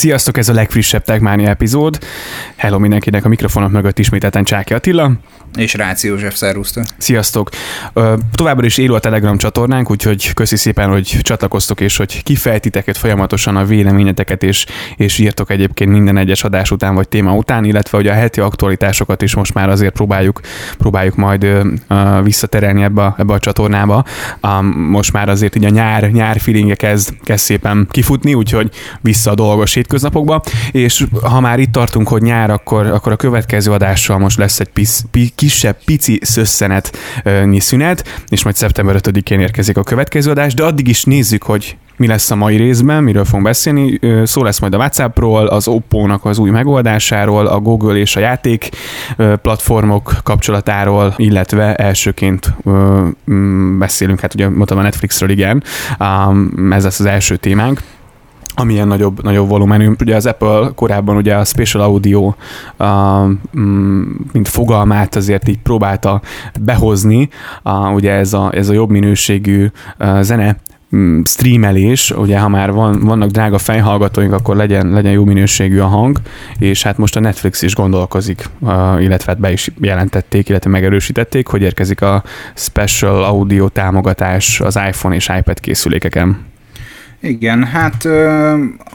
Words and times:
Sziasztok, 0.00 0.36
ez 0.36 0.48
a 0.48 0.52
legfrissebb 0.52 1.04
Techmania 1.04 1.48
epizód. 1.48 1.98
Hello 2.56 2.78
mindenkinek 2.78 3.24
a 3.24 3.28
mikrofonok 3.28 3.70
mögött 3.70 3.98
ismételten 3.98 4.44
Csáki 4.44 4.74
Attila. 4.74 5.12
És 5.56 5.74
Ráci 5.74 6.08
József, 6.08 6.34
szervusztok. 6.34 6.84
Sziasztok. 6.98 7.50
Továbbra 8.34 8.66
is 8.66 8.78
élő 8.78 8.94
a 8.94 8.98
Telegram 8.98 9.36
csatornánk, 9.36 9.90
úgyhogy 9.90 10.34
köszi 10.34 10.56
szépen, 10.56 10.88
hogy 10.88 11.18
csatlakoztok, 11.22 11.80
és 11.80 11.96
hogy 11.96 12.22
kifejtiteket 12.22 12.96
folyamatosan 12.96 13.56
a 13.56 13.64
véleményeteket, 13.64 14.42
és, 14.42 14.66
és 14.96 15.18
írtok 15.18 15.50
egyébként 15.50 15.90
minden 15.90 16.16
egyes 16.16 16.44
adás 16.44 16.70
után, 16.70 16.94
vagy 16.94 17.08
téma 17.08 17.34
után, 17.34 17.64
illetve 17.64 17.96
hogy 17.96 18.06
a 18.06 18.12
heti 18.12 18.40
aktualitásokat 18.40 19.22
is 19.22 19.34
most 19.34 19.54
már 19.54 19.68
azért 19.68 19.92
próbáljuk, 19.92 20.40
próbáljuk 20.78 21.16
majd 21.16 21.46
visszaterelni 22.22 22.82
ebbe, 22.82 23.02
a, 23.02 23.14
ebbe 23.18 23.32
a 23.32 23.38
csatornába. 23.38 24.04
Most 24.74 25.12
már 25.12 25.28
azért 25.28 25.56
így 25.56 25.64
a 25.64 25.70
nyár, 25.70 26.10
nyár 26.10 26.40
feelingje 26.40 26.74
kezd, 26.74 27.14
kezd 27.24 27.44
szépen 27.44 27.88
kifutni, 27.90 28.34
úgyhogy 28.34 28.70
vissza 29.00 29.30
a 29.30 29.34
dolgos 29.34 29.76
hétköznapokba, 29.90 30.42
és 30.70 31.06
ha 31.22 31.40
már 31.40 31.58
itt 31.58 31.72
tartunk, 31.72 32.08
hogy 32.08 32.22
nyár, 32.22 32.50
akkor, 32.50 32.86
akkor 32.86 33.12
a 33.12 33.16
következő 33.16 33.72
adással 33.72 34.18
most 34.18 34.38
lesz 34.38 34.60
egy 34.60 34.68
pisz, 34.68 35.04
pi, 35.10 35.30
kisebb, 35.34 35.76
pici 35.84 36.18
szösszenet 36.22 36.96
szünet, 37.58 38.24
és 38.28 38.42
majd 38.42 38.56
szeptember 38.56 38.96
5-én 38.98 39.40
érkezik 39.40 39.76
a 39.76 39.82
következő 39.82 40.30
adás, 40.30 40.54
de 40.54 40.64
addig 40.64 40.88
is 40.88 41.04
nézzük, 41.04 41.42
hogy 41.42 41.76
mi 41.96 42.06
lesz 42.06 42.30
a 42.30 42.34
mai 42.34 42.56
részben, 42.56 43.02
miről 43.02 43.24
fogunk 43.24 43.44
beszélni. 43.44 43.98
Szó 44.24 44.42
lesz 44.42 44.58
majd 44.58 44.74
a 44.74 44.76
WhatsAppról, 44.76 45.46
az 45.46 45.68
Oppo-nak 45.68 46.24
az 46.24 46.38
új 46.38 46.50
megoldásáról, 46.50 47.46
a 47.46 47.58
Google 47.58 47.96
és 47.96 48.16
a 48.16 48.20
játék 48.20 48.68
platformok 49.16 50.14
kapcsolatáról, 50.22 51.14
illetve 51.16 51.74
elsőként 51.74 52.54
beszélünk, 53.78 54.20
hát 54.20 54.34
ugye 54.34 54.48
mondtam 54.48 54.78
a 54.78 54.82
Netflixről, 54.82 55.30
igen, 55.30 55.62
ez 56.70 56.84
lesz 56.84 57.00
az 57.00 57.06
első 57.06 57.36
témánk 57.36 57.80
amilyen 58.60 58.88
nagyobb, 58.88 59.22
nagyobb 59.22 59.48
volumenű. 59.48 59.90
Ugye 60.00 60.16
az 60.16 60.26
Apple 60.26 60.70
korábban 60.74 61.16
ugye 61.16 61.34
a 61.34 61.44
Special 61.44 61.82
Audio 61.82 62.34
mm, 63.58 64.02
mint 64.32 64.48
fogalmát 64.48 65.16
azért 65.16 65.48
így 65.48 65.58
próbálta 65.58 66.20
behozni, 66.60 67.28
a, 67.62 67.90
ugye 67.90 68.12
ez 68.12 68.32
a, 68.32 68.50
ez 68.54 68.68
a 68.68 68.72
jobb 68.72 68.90
minőségű 68.90 69.70
a 69.98 70.22
zene 70.22 70.56
mm, 70.96 71.20
streamelés, 71.24 72.10
ugye 72.10 72.38
ha 72.38 72.48
már 72.48 72.72
van, 72.72 73.00
vannak 73.00 73.30
drága 73.30 73.58
fejhallgatóink, 73.58 74.32
akkor 74.32 74.56
legyen, 74.56 74.90
legyen 74.90 75.12
jó 75.12 75.24
minőségű 75.24 75.78
a 75.78 75.86
hang, 75.86 76.18
és 76.58 76.82
hát 76.82 76.98
most 76.98 77.16
a 77.16 77.20
Netflix 77.20 77.62
is 77.62 77.74
gondolkozik, 77.74 78.48
illetve 78.98 79.32
hát 79.32 79.40
be 79.40 79.52
is 79.52 79.70
jelentették, 79.80 80.48
illetve 80.48 80.70
megerősítették, 80.70 81.46
hogy 81.46 81.62
érkezik 81.62 82.02
a 82.02 82.22
Special 82.54 83.24
Audio 83.24 83.68
támogatás 83.68 84.60
az 84.60 84.78
iPhone 84.88 85.14
és 85.14 85.30
iPad 85.38 85.60
készülékeken. 85.60 86.48
Igen, 87.22 87.64
hát 87.64 88.08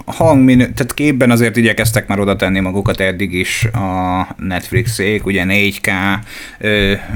hangminő, 0.06 0.64
tehát 0.64 0.94
képben 0.94 1.32
azért 1.32 1.58
igyekeztek 1.58 2.08
már 2.08 2.20
oda 2.20 2.36
tenni 2.36 2.60
magukat 2.60 3.00
eddig 3.00 3.34
is 3.34 3.66
a 3.66 4.28
Netflixék, 4.38 5.26
ugye 5.26 5.44
4K, 5.48 5.90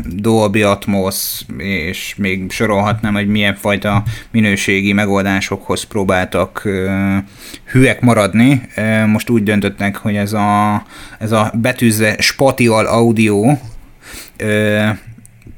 Dolby 0.06 0.62
Atmos, 0.62 1.42
és 1.58 2.16
még 2.18 2.52
sorolhatnám, 2.52 3.14
hogy 3.14 3.28
milyen 3.28 3.56
fajta 3.56 4.04
minőségi 4.32 4.94
megoldásokhoz 4.94 5.84
próbáltak 5.84 6.68
hülyek 7.72 8.02
maradni. 8.02 8.62
Most 9.08 9.30
úgy 9.30 9.44
döntöttek, 9.44 9.96
hogy 9.96 10.16
ez 10.16 10.34
a, 10.34 10.84
ez 11.20 11.32
a 11.32 11.52
betűzve 11.56 12.16
Spatial 12.20 12.86
Audio 12.86 13.58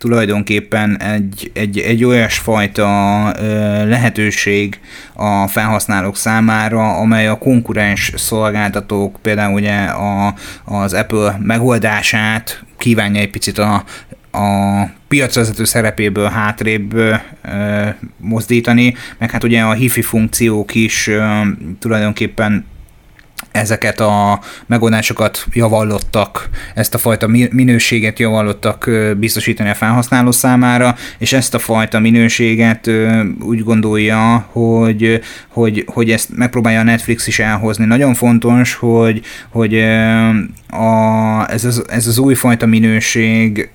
tulajdonképpen 0.02 1.02
egy, 1.02 1.52
egy, 1.54 1.80
egy 1.80 2.04
olyasfajta 2.04 3.24
lehetőség 3.86 4.80
a 5.14 5.48
felhasználók 5.48 6.18
számára, 6.18 6.96
amely 6.98 7.28
a 7.28 7.38
konkurens 7.38 8.12
szolgáltatók, 8.16 9.18
például 9.22 9.54
ugye 9.54 9.76
a, 9.84 10.34
az 10.66 10.94
Apple 10.94 11.38
megoldását 11.40 12.64
kívánja 12.78 13.22
egy 13.22 13.30
picit 13.30 13.58
a, 13.58 13.84
a 14.32 14.84
piacvezető 15.08 15.64
szerepéből 15.64 16.30
hátrébb 16.30 16.94
ö, 16.94 17.16
mozdítani, 18.18 18.96
meg 19.18 19.32
hát 19.32 19.44
ugye 19.44 19.62
a 19.62 19.74
hifi 19.74 20.02
funkciók 20.02 20.76
is 20.76 21.08
ö, 21.08 21.42
tulajdonképpen 21.80 22.66
ezeket 23.52 24.00
a 24.00 24.40
megoldásokat 24.66 25.46
javallottak, 25.54 26.50
ezt 26.76 26.94
a 26.94 26.98
fajta 26.98 27.28
minőséget 27.52 28.20
javallottak 28.20 28.90
biztosítani 29.18 29.70
a 29.70 29.74
felhasználó 29.74 30.32
számára, 30.32 30.96
és 31.18 31.34
ezt 31.34 31.54
a 31.54 31.60
fajta 31.60 32.00
minőséget 32.00 32.92
úgy 33.40 33.64
gondolja, 33.64 34.48
hogy, 34.52 35.22
hogy, 35.48 35.86
hogy 35.88 36.12
ezt 36.12 36.30
megpróbálja 36.36 36.80
a 36.80 36.84
Netflix 36.84 37.28
is 37.28 37.40
elhozni. 37.40 37.86
Nagyon 37.86 38.14
fontos, 38.14 38.74
hogy, 38.74 39.22
hogy 39.50 39.80
a, 40.70 41.46
ez, 41.50 41.66
az, 41.66 41.84
ez 41.90 42.08
az 42.08 42.18
újfajta 42.18 42.66
minőség 42.66 43.70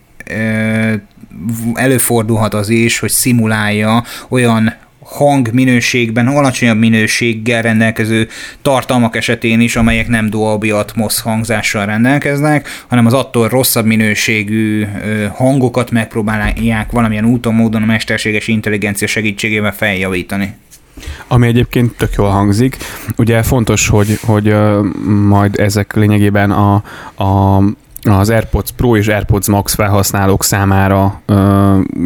előfordulhat 1.75 2.55
az 2.55 2.69
is, 2.69 2.99
hogy 2.99 3.11
szimulálja 3.11 4.05
olyan 4.29 4.75
hang 5.07 5.53
minőségben, 5.53 6.27
alacsonyabb 6.27 6.79
minőséggel 6.79 7.63
rendelkező 7.63 8.29
tartalmak 8.63 9.17
esetén 9.17 9.61
is, 9.61 9.77
amelyek 9.77 10.09
nem 10.09 10.31
Dolby 10.31 10.71
Atmos 10.71 11.21
hangzással 11.21 11.87
rendelkeznek, 11.87 12.69
hanem 12.87 13.07
az 13.07 13.13
attól 13.13 13.49
rosszabb 13.49 13.87
minőségű 13.87 14.87
hangokat 15.33 15.91
megpróbálják 15.91 16.91
valamilyen 16.91 17.25
úton, 17.25 17.55
módon 17.55 17.83
a 17.83 17.87
mesterséges 17.87 18.49
intelligencia 18.49 19.07
segítségével 19.07 19.73
feljavítani. 19.73 20.55
Ami 21.29 21.47
egyébként 21.47 21.97
tök 21.97 22.15
jól 22.17 22.29
hangzik. 22.29 22.77
Ugye 23.17 23.43
fontos, 23.43 23.89
hogy, 23.89 24.19
hogy 24.23 24.55
majd 25.27 25.61
ezek 25.61 25.95
lényegében 25.95 26.51
a, 26.51 26.75
a 27.25 27.63
az 28.11 28.31
AirPods 28.31 28.71
Pro 28.77 28.97
és 28.97 29.09
AirPods 29.09 29.49
Max 29.49 29.75
felhasználók 29.75 30.45
számára 30.45 31.21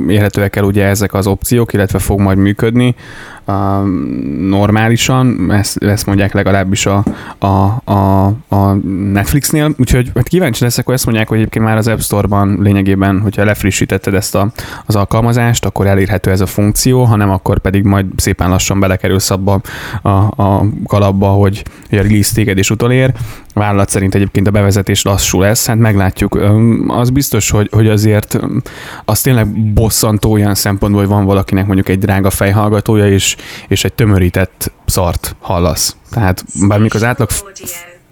érhetőek 0.08 0.56
el 0.56 0.64
ugye 0.64 0.84
ezek 0.84 1.14
az 1.14 1.26
opciók, 1.26 1.72
illetve 1.72 1.98
fog 1.98 2.20
majd 2.20 2.38
működni 2.38 2.94
normálisan, 4.48 5.52
ezt, 5.52 5.76
ezt 5.76 6.06
mondják 6.06 6.32
legalábbis 6.32 6.86
a, 6.86 7.04
a, 7.38 7.46
a, 7.92 8.24
a 8.48 8.72
Netflixnél, 9.12 9.74
úgyhogy 9.78 10.10
hát 10.14 10.28
kíváncsi 10.28 10.64
leszek, 10.64 10.84
hogy 10.84 10.94
ezt 10.94 11.04
mondják, 11.04 11.28
hogy 11.28 11.38
egyébként 11.38 11.64
már 11.64 11.76
az 11.76 11.88
App 11.88 11.98
Store-ban 11.98 12.58
lényegében, 12.60 13.20
hogyha 13.20 13.44
lefrissítetted 13.44 14.14
ezt 14.14 14.34
a, 14.34 14.52
az 14.86 14.96
alkalmazást, 14.96 15.64
akkor 15.64 15.86
elérhető 15.86 16.30
ez 16.30 16.40
a 16.40 16.46
funkció, 16.46 17.04
hanem 17.04 17.30
akkor 17.30 17.58
pedig 17.58 17.84
majd 17.84 18.06
szépen 18.16 18.48
lassan 18.48 18.80
belekerülsz 18.80 19.30
abba 19.30 19.60
a, 20.02 20.08
a 20.42 20.64
kalapba, 20.86 21.28
hogy, 21.28 21.62
hogy 21.88 21.98
a 21.98 22.02
release 22.02 22.34
téged 22.34 22.58
is 22.58 22.70
utolér. 22.70 23.12
Vállalat 23.54 23.88
szerint 23.88 24.14
egyébként 24.14 24.46
a 24.46 24.50
bevezetés 24.50 25.02
lassú 25.02 25.40
lesz, 25.40 25.66
hát 25.66 25.78
meglátjuk. 25.78 26.38
Az 26.86 27.10
biztos, 27.10 27.50
hogy, 27.50 27.68
hogy 27.72 27.88
azért 27.88 28.38
az 29.04 29.20
tényleg 29.20 29.72
bosszantó 29.72 30.32
olyan 30.32 30.54
szempontból, 30.54 31.00
hogy 31.02 31.10
van 31.10 31.24
valakinek 31.24 31.66
mondjuk 31.66 31.88
egy 31.88 31.98
drága 31.98 32.30
fejhallgatója, 32.30 33.08
és 33.08 33.36
és 33.68 33.84
egy 33.84 33.92
tömörített 33.92 34.72
szart 34.86 35.36
hallasz. 35.40 35.96
Tehát 36.10 36.44
bármikor 36.68 36.96
az 36.96 37.04
átlag 37.04 37.28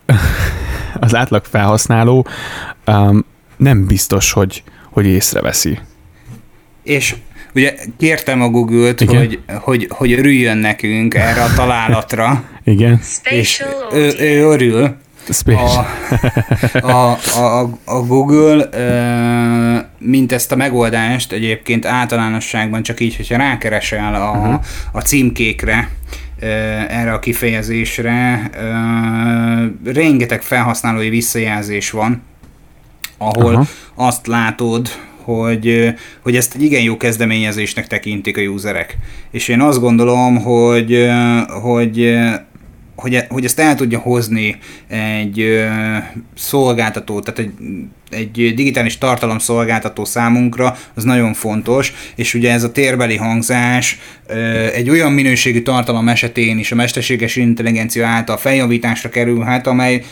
az 1.00 1.14
átlag 1.14 1.44
felhasználó 1.44 2.26
um, 2.86 3.24
nem 3.56 3.86
biztos, 3.86 4.32
hogy, 4.32 4.62
hogy 4.90 5.06
észreveszi. 5.06 5.78
És 6.82 7.14
ugye 7.54 7.74
kértem 7.98 8.42
a 8.42 8.48
Google-t, 8.48 9.00
hogy, 9.00 9.40
hogy, 9.46 9.86
hogy 9.90 10.12
örüljön 10.12 10.56
nekünk 10.56 11.14
erre 11.14 11.42
a 11.42 11.54
találatra. 11.54 12.44
Igen. 12.64 13.00
És 13.24 13.64
ő, 13.92 14.12
ő 14.18 14.42
örül, 14.42 14.96
a, 15.56 15.86
a, 16.80 17.18
a, 17.36 17.70
a 17.84 18.00
Google, 18.06 18.68
mint 19.98 20.32
ezt 20.32 20.52
a 20.52 20.56
megoldást 20.56 21.32
egyébként 21.32 21.86
általánosságban 21.86 22.82
csak 22.82 23.00
így, 23.00 23.16
hogyha 23.16 23.36
rákeresel 23.36 24.14
a, 24.14 24.30
uh-huh. 24.30 24.64
a 24.92 25.00
címkékre, 25.00 25.88
erre 26.88 27.12
a 27.12 27.18
kifejezésre, 27.18 28.50
rengeteg 29.84 30.42
felhasználói 30.42 31.08
visszajelzés 31.08 31.90
van, 31.90 32.22
ahol 33.18 33.52
uh-huh. 33.52 33.68
azt 33.94 34.26
látod, 34.26 34.88
hogy, 35.22 35.94
hogy 36.20 36.36
ezt 36.36 36.54
egy 36.54 36.62
igen 36.62 36.82
jó 36.82 36.96
kezdeményezésnek 36.96 37.86
tekintik 37.86 38.36
a 38.36 38.40
userek. 38.40 38.96
És 39.30 39.48
én 39.48 39.60
azt 39.60 39.80
gondolom, 39.80 40.42
hogy, 40.42 41.08
hogy 41.62 42.18
hogy, 43.00 43.14
e, 43.14 43.26
hogy 43.28 43.44
ezt 43.44 43.58
el 43.58 43.74
tudja 43.74 43.98
hozni 43.98 44.58
egy 44.88 45.40
ö, 45.40 45.66
szolgáltató, 46.34 47.20
tehát 47.20 47.38
egy, 47.38 47.52
egy 48.10 48.54
digitális 48.54 48.98
tartalom 48.98 49.38
szolgáltató 49.38 50.04
számunkra, 50.04 50.76
az 50.94 51.04
nagyon 51.04 51.34
fontos, 51.34 51.92
és 52.16 52.34
ugye 52.34 52.52
ez 52.52 52.62
a 52.62 52.72
térbeli 52.72 53.16
hangzás 53.16 53.98
egy 54.74 54.90
olyan 54.90 55.12
minőségű 55.12 55.62
tartalom 55.62 56.08
esetén 56.08 56.58
is 56.58 56.72
a 56.72 56.74
mesterséges 56.74 57.36
intelligencia 57.36 58.06
által 58.06 58.36
feljavításra 58.36 59.08
kerülhet, 59.08 59.66
amely 59.66 60.02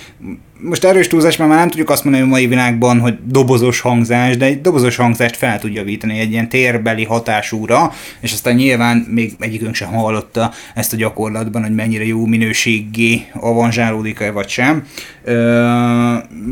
most 0.61 0.85
erős 0.85 1.07
túlzás, 1.07 1.37
mert 1.37 1.51
már 1.51 1.59
nem 1.59 1.69
tudjuk 1.69 1.91
azt 1.91 2.05
mondani 2.05 2.25
a 2.25 2.29
mai 2.29 2.47
világban, 2.47 3.01
hogy 3.01 3.19
dobozos 3.25 3.81
hangzás, 3.81 4.37
de 4.37 4.45
egy 4.45 4.61
dobozos 4.61 4.97
hangzást 4.97 5.37
fel 5.37 5.59
tud 5.59 5.75
javítani 5.75 6.19
egy 6.19 6.31
ilyen 6.31 6.49
térbeli 6.49 7.05
hatásúra, 7.05 7.93
és 8.21 8.33
aztán 8.33 8.55
nyilván 8.55 8.97
még 8.97 9.33
egyikünk 9.39 9.75
sem 9.75 9.93
hallotta 9.93 10.53
ezt 10.75 10.93
a 10.93 10.97
gyakorlatban, 10.97 11.63
hogy 11.63 11.75
mennyire 11.75 12.07
jó 12.07 12.27
minőségé 12.27 13.27
avanzsálódik-e 13.33 14.31
vagy 14.31 14.49
sem. 14.49 14.87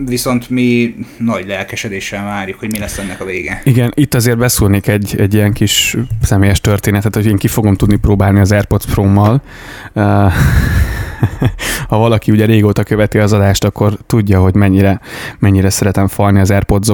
Viszont 0.04 0.50
mi 0.50 0.94
nagy 1.18 1.46
lelkesedéssel 1.46 2.24
várjuk, 2.24 2.58
hogy 2.58 2.70
mi 2.70 2.78
lesz 2.78 2.98
ennek 2.98 3.20
a 3.20 3.24
vége. 3.24 3.60
Igen, 3.64 3.92
itt 3.94 4.14
azért 4.14 4.38
beszólnék 4.38 4.86
egy, 4.86 5.14
egy 5.18 5.34
ilyen 5.34 5.52
kis 5.52 5.96
személyes 6.22 6.60
történetet, 6.60 7.14
hogy 7.14 7.26
én 7.26 7.36
ki 7.36 7.48
fogom 7.48 7.74
tudni 7.74 7.96
próbálni 7.96 8.40
az 8.40 8.52
AirPods 8.52 8.84
Pro-mal. 8.86 9.42
ha 11.88 11.98
valaki 11.98 12.30
ugye 12.30 12.44
régóta 12.44 12.82
követi 12.82 13.18
az 13.18 13.32
adást, 13.32 13.64
akkor 13.64 13.98
tudja, 14.06 14.40
hogy 14.40 14.54
mennyire, 14.54 15.00
mennyire 15.38 15.70
szeretem 15.70 16.08
falni 16.08 16.40
az 16.40 16.50
airpods 16.50 16.88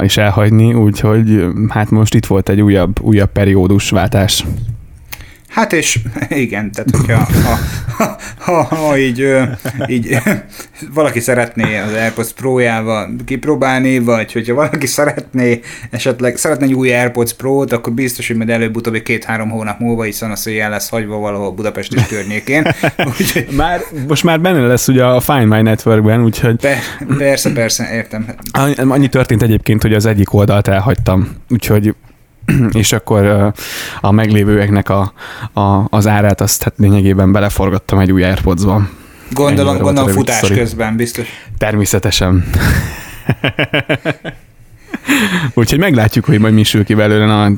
és 0.00 0.16
elhagyni, 0.16 0.74
úgyhogy 0.74 1.46
hát 1.68 1.90
most 1.90 2.14
itt 2.14 2.26
volt 2.26 2.48
egy 2.48 2.60
újabb, 2.60 3.00
újabb 3.00 3.32
periódusváltás. 3.32 4.44
Hát 5.52 5.72
és 5.72 5.98
igen, 6.28 6.72
tehát 6.72 6.90
hogyha 6.90 7.28
ha, 7.42 7.58
ha, 7.96 8.18
ha, 8.38 8.62
ha 8.62 8.98
így, 8.98 9.28
így 9.86 10.16
valaki 10.94 11.20
szeretné 11.20 11.78
az 11.78 11.92
AirPods 11.92 12.32
Pro-jával 12.32 13.14
kipróbálni, 13.24 13.98
vagy 13.98 14.32
hogyha 14.32 14.54
valaki 14.54 14.86
szeretné 14.86 15.60
esetleg 15.90 16.36
szeretne 16.36 16.64
egy 16.64 16.74
új 16.74 16.94
AirPods 16.94 17.34
Pro-t, 17.34 17.72
akkor 17.72 17.92
biztos, 17.92 18.26
hogy 18.26 18.36
majd 18.36 18.50
előbb-utóbb 18.50 18.96
két-három 18.96 19.50
hónap 19.50 19.78
múlva, 19.78 20.02
hiszen 20.02 20.30
a 20.30 20.36
széjjel 20.36 20.70
lesz 20.70 20.88
hagyva 20.88 21.16
valahol 21.16 21.52
Budapest 21.52 21.94
és 21.94 22.06
környékén. 22.06 22.66
Úgyhogy... 23.18 23.46
Már, 23.56 23.80
most 24.08 24.24
már 24.24 24.40
benne 24.40 24.66
lesz 24.66 24.88
ugye 24.88 25.04
a 25.04 25.20
Find 25.20 25.46
My 25.46 25.62
Networkben, 25.62 26.24
úgyhogy... 26.24 26.56
Pe, 26.56 26.78
persze, 27.18 27.52
persze, 27.52 27.88
értem. 27.92 28.26
Annyi 28.76 29.08
történt 29.08 29.42
egyébként, 29.42 29.82
hogy 29.82 29.94
az 29.94 30.06
egyik 30.06 30.32
oldalt 30.32 30.68
elhagytam, 30.68 31.28
úgyhogy 31.48 31.94
és 32.72 32.92
akkor 32.92 33.52
a 34.00 34.10
meglévőeknek 34.10 34.88
a, 34.88 35.12
a, 35.52 35.86
az 35.88 36.06
árát 36.06 36.40
azt 36.40 36.62
hát 36.62 36.74
lényegében 36.76 37.32
beleforgattam 37.32 37.98
egy 37.98 38.12
új 38.12 38.24
Airpods-ba. 38.24 38.88
Gondolom, 39.30 39.78
gondolom 39.78 40.10
futás 40.10 40.36
sztori. 40.36 40.54
közben 40.54 40.96
biztos. 40.96 41.26
Természetesen. 41.58 42.44
Úgyhogy 45.54 45.78
meglátjuk, 45.78 46.24
hogy 46.24 46.38
majd 46.38 46.54
mi 46.54 46.62
sül 46.62 46.84
ki 46.84 46.94
belőle. 46.94 47.26
Na, 47.26 47.50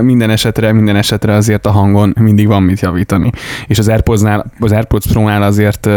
minden 0.00 0.30
esetre, 0.30 0.72
minden 0.72 0.96
esetre 0.96 1.34
azért 1.34 1.66
a 1.66 1.70
hangon 1.70 2.14
mindig 2.20 2.46
van 2.46 2.62
mit 2.62 2.80
javítani. 2.80 3.30
És 3.66 3.78
az 3.78 3.88
AirPods-nál, 3.88 4.52
az 4.60 4.72
AirPods 4.72 5.06
Pro-nál 5.06 5.42
azért 5.42 5.88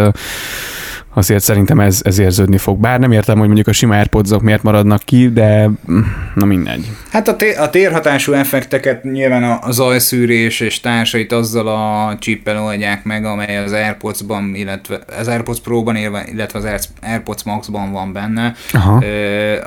azért 1.14 1.44
szerintem 1.44 1.80
ez, 1.80 2.00
ez 2.04 2.20
érződni 2.20 2.58
fog. 2.58 2.80
Bár 2.80 3.00
nem 3.00 3.12
értem, 3.12 3.38
hogy 3.38 3.46
mondjuk 3.46 3.68
a 3.68 3.72
sima 3.72 3.96
airpods 3.96 4.30
miért 4.42 4.64
maradnak 4.64 5.02
ki, 5.04 5.32
de 5.32 5.68
mm, 5.68 6.00
na 6.36 6.46
mindegy. 6.46 6.92
Hát 7.12 7.28
a, 7.28 7.36
té- 7.36 7.58
a 7.58 7.70
térhatású 7.70 8.34
effekteket 8.34 9.04
nyilván 9.04 9.44
a 9.44 9.72
zajszűrés 9.72 10.60
és 10.60 10.80
társait 10.80 11.32
azzal 11.32 11.68
a 11.68 12.18
csippel 12.20 12.64
oldják 12.64 13.04
meg, 13.04 13.26
amely 13.26 13.58
az 13.58 13.72
AirPods-ban, 13.72 14.56
illetve 14.56 15.00
az 15.20 15.28
AirPods 15.28 15.60
Pro-ban, 15.60 15.96
illetve 16.32 16.60
az 16.60 16.90
AirPods 17.02 17.44
Max-ban 17.44 17.92
van 17.92 18.14
benne. 18.14 18.54
Aha. 18.72 19.04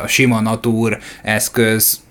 A 0.02 0.06
sima 0.06 0.41
Natur 0.41 0.99
eszköz 1.23 2.02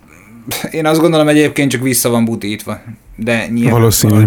én 0.70 0.86
azt 0.86 1.00
gondolom 1.00 1.28
egyébként 1.28 1.70
csak 1.70 1.82
vissza 1.82 2.08
van 2.08 2.24
butítva, 2.24 2.80
de 3.16 3.46
nyilván 3.46 3.72
Valószínű. 3.72 4.24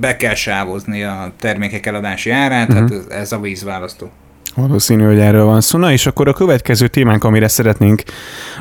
be 0.00 0.16
kell 0.16 0.34
sávozni 0.34 1.02
a 1.02 1.32
termékek 1.38 1.86
eladási 1.86 2.30
árát, 2.30 2.68
uh-huh. 2.68 2.90
hát 2.90 3.10
ez 3.10 3.32
a 3.32 3.40
vízválasztó. 3.40 4.10
Valószínű, 4.54 5.04
hogy 5.04 5.18
erről 5.18 5.44
van 5.44 5.60
szó. 5.60 5.78
Na 5.78 5.92
és 5.92 6.06
akkor 6.06 6.28
a 6.28 6.32
következő 6.32 6.88
témánk, 6.88 7.24
amire 7.24 7.48
szeretnénk, 7.48 8.02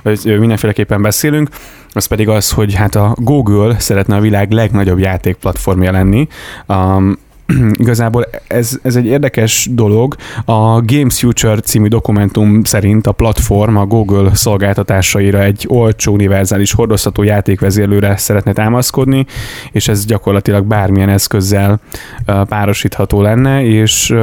vagy 0.04 0.40
mindenféleképpen 0.40 1.02
beszélünk, 1.02 1.50
az 1.94 2.06
pedig 2.06 2.30
az, 2.30 2.52
hogy 2.52 2.74
hát 2.74 2.96
a 2.96 3.16
Google 3.18 3.80
szeretne 3.80 4.16
a 4.16 4.20
világ 4.20 4.52
legnagyobb 4.52 5.00
játékplatformja 5.00 5.92
lenni. 5.92 6.28
Um, 6.68 7.18
igazából 7.84 8.26
ez, 8.48 8.80
ez 8.82 8.96
egy 8.96 9.06
érdekes 9.06 9.70
dolog. 9.72 10.16
A 10.46 10.82
Games 10.82 11.20
Future 11.20 11.60
című 11.60 11.88
dokumentum 11.88 12.64
szerint 12.64 13.08
a 13.08 13.12
platform 13.12 13.76
a 13.76 13.86
Google 13.86 14.36
szolgáltatásaira 14.36 15.44
egy 15.44 15.66
olcsó, 15.68 16.14
univerzális 16.14 16.74
hordozható 16.74 17.24
játékvezérlőre 17.24 18.18
szeretne 18.18 18.54
támaszkodni, 18.54 19.26
és 19.72 19.88
ez 19.88 20.06
gyakorlatilag 20.06 20.66
bármilyen 20.66 21.10
eszközzel 21.10 21.80
párosítható 22.26 23.22
lenne, 23.22 23.64
és 23.64 24.16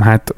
hát 0.00 0.34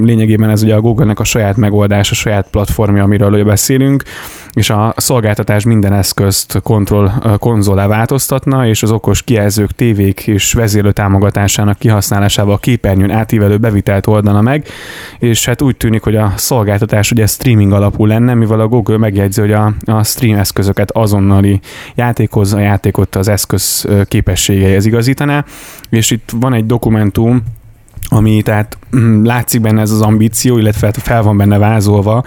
lényegében 0.00 0.50
ez 0.50 0.62
ugye 0.62 0.74
a 0.74 0.80
Google-nek 0.80 1.20
a 1.20 1.24
saját 1.24 1.56
megoldása, 1.56 2.12
a 2.12 2.14
saját 2.14 2.48
platformja, 2.50 3.02
amiről 3.02 3.44
beszélünk, 3.44 4.02
és 4.52 4.70
a 4.70 4.94
szolgáltatás 4.96 5.64
minden 5.64 5.92
eszközt 5.92 6.60
kontroll 6.62 7.10
konzolá 7.38 7.86
változtatna, 7.86 8.66
és 8.66 8.82
az 8.82 8.90
okos 8.90 9.22
kijelzők, 9.22 9.70
tévék 9.70 10.26
és 10.26 10.52
vezérlő 10.52 10.92
támogatásának 10.92 11.78
kihasználásával 11.78 12.54
a 12.54 12.58
képernyőn 12.58 13.10
átívelő 13.10 13.56
bevitelt 13.56 14.06
oldana 14.06 14.40
meg, 14.40 14.66
és 15.18 15.44
hát 15.44 15.62
úgy 15.62 15.76
tűnik, 15.76 16.02
hogy 16.02 16.16
a 16.16 16.32
szolgáltatás 16.36 17.10
ugye 17.10 17.26
streaming 17.26 17.72
alapú 17.72 18.06
lenne, 18.06 18.34
mivel 18.34 18.60
a 18.60 18.68
Google 18.68 18.98
megjegyzi, 18.98 19.40
hogy 19.40 19.52
a, 19.52 19.72
a 19.84 20.04
stream 20.04 20.38
eszközöket 20.38 20.90
azonnali 20.90 21.60
játékhoz, 21.94 22.52
a 22.52 22.58
játékot 22.58 23.16
az 23.16 23.28
eszköz 23.28 23.88
képességeihez 24.04 24.86
igazítaná, 24.86 25.44
és 25.90 26.10
itt 26.10 26.32
van 26.40 26.52
egy 26.52 26.66
dokumentum, 26.66 27.42
ami 28.12 28.42
tehát 28.42 28.78
mm, 28.96 29.24
látszik 29.24 29.60
benne 29.60 29.80
ez 29.80 29.90
az 29.90 30.00
ambíció, 30.00 30.58
illetve 30.58 30.86
hát 30.86 30.96
fel 30.96 31.22
van 31.22 31.36
benne 31.36 31.58
vázolva, 31.58 32.24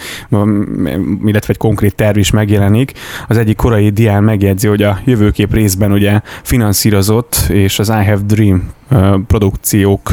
illetve 1.26 1.48
egy 1.48 1.58
konkrét 1.58 1.96
terv 1.96 2.18
is 2.18 2.32
megjelenik. 2.32 2.92
Az 3.28 3.38
egyik 3.38 3.56
korai 3.56 3.90
dián 3.90 4.24
megjegyzi, 4.24 4.68
hogy 4.68 4.84
a 4.84 5.00
jövőkép 5.06 5.54
részben 5.54 5.92
ugye 5.92 6.22
finanszírozott, 6.42 7.36
és 7.50 7.80
az 7.80 7.90
I 7.90 8.06
Have 8.06 8.22
Dream 8.26 8.72
produkciók 9.28 10.12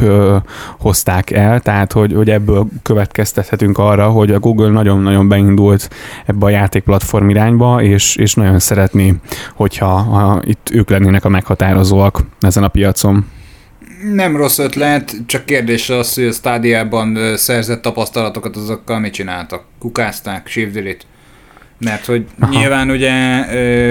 hozták 0.79 1.31
el, 1.31 1.61
tehát 1.61 1.93
hogy, 1.93 2.13
hogy 2.13 2.31
ebből 2.31 2.67
következtethetünk 2.83 3.79
arra, 3.79 4.09
hogy 4.09 4.31
a 4.31 4.39
Google 4.39 4.71
nagyon-nagyon 4.71 5.29
beindult 5.29 5.91
ebbe 6.27 6.47
a 6.47 6.49
játékplatform 6.49 7.29
irányba, 7.29 7.83
és, 7.83 8.17
és 8.17 8.35
nagyon 8.35 8.59
szeretné, 8.59 9.15
hogyha 9.55 9.87
ha 9.87 10.41
itt 10.45 10.71
ők 10.73 10.91
lennének 10.91 11.25
a 11.25 11.29
meghatározóak 11.29 12.25
ezen 12.41 12.63
a 12.63 12.69
piacon 12.69 13.25
nem 14.03 14.37
rossz 14.37 14.59
ötlet, 14.59 15.17
csak 15.27 15.45
kérdés 15.45 15.91
az, 15.91 16.15
hogy 16.15 16.25
a 16.25 16.33
stádiában 16.33 17.37
szerzett 17.37 17.83
tapasztalatokat 17.83 18.57
azokkal 18.57 18.99
mit 18.99 19.13
csináltak? 19.13 19.65
Kukázták, 19.79 20.49
delete. 20.73 21.05
Mert 21.81 22.05
hogy 22.05 22.27
Aha. 22.39 22.53
nyilván 22.53 22.91
ugye 22.91 23.45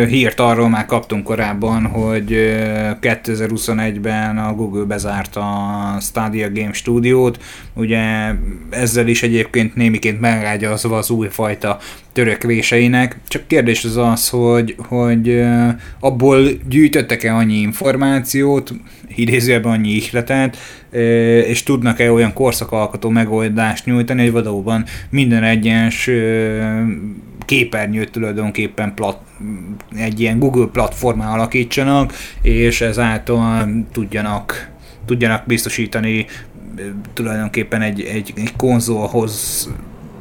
hírt 0.06 0.40
arról 0.40 0.70
már 0.70 0.86
kaptunk 0.86 1.24
korábban, 1.24 1.86
hogy 1.86 2.28
2021-ben 3.02 4.38
a 4.38 4.54
Google 4.54 4.84
bezárta 4.84 5.42
a 5.42 6.00
Stadia 6.00 6.52
Game 6.52 6.74
Studiót, 6.74 7.40
ugye 7.74 8.00
ezzel 8.70 9.08
is 9.08 9.24
egyébként 9.24 9.76
némiként 9.76 10.20
megágyazva 10.20 10.98
az 10.98 11.10
újfajta 11.10 11.78
törekvéseinek, 12.14 13.18
csak 13.28 13.48
kérdés 13.48 13.84
az 13.84 13.98
az, 13.98 14.30
hogy, 14.30 14.76
hogy 14.88 15.44
abból 16.00 16.48
gyűjtöttek-e 16.70 17.36
annyi 17.36 17.58
információt, 17.58 18.74
idézőjelben 19.16 19.72
annyi 19.72 19.90
ihletet, 19.90 20.58
és 21.48 21.64
tudnak-e 21.64 22.12
olyan 22.12 22.34
korszakalkotó 22.34 23.10
megoldást 23.10 23.86
nyújtani, 23.86 24.22
hogy 24.22 24.32
valóban 24.32 24.86
minden 25.10 25.44
egyes 25.44 26.10
képernyőt 27.50 28.12
tulajdonképpen 28.12 28.94
plat, 28.94 29.18
egy 29.96 30.20
ilyen 30.20 30.40
Google 30.40 30.66
platformá 30.66 31.34
alakítsanak, 31.34 32.14
és 32.42 32.82
ezáltal 32.82 33.70
tudjanak, 33.92 34.72
tudjanak 35.06 35.46
biztosítani 35.46 36.26
tulajdonképpen 37.14 37.82
egy, 37.82 38.02
egy, 38.02 38.34
egy 38.36 38.56
konzolhoz 38.56 39.70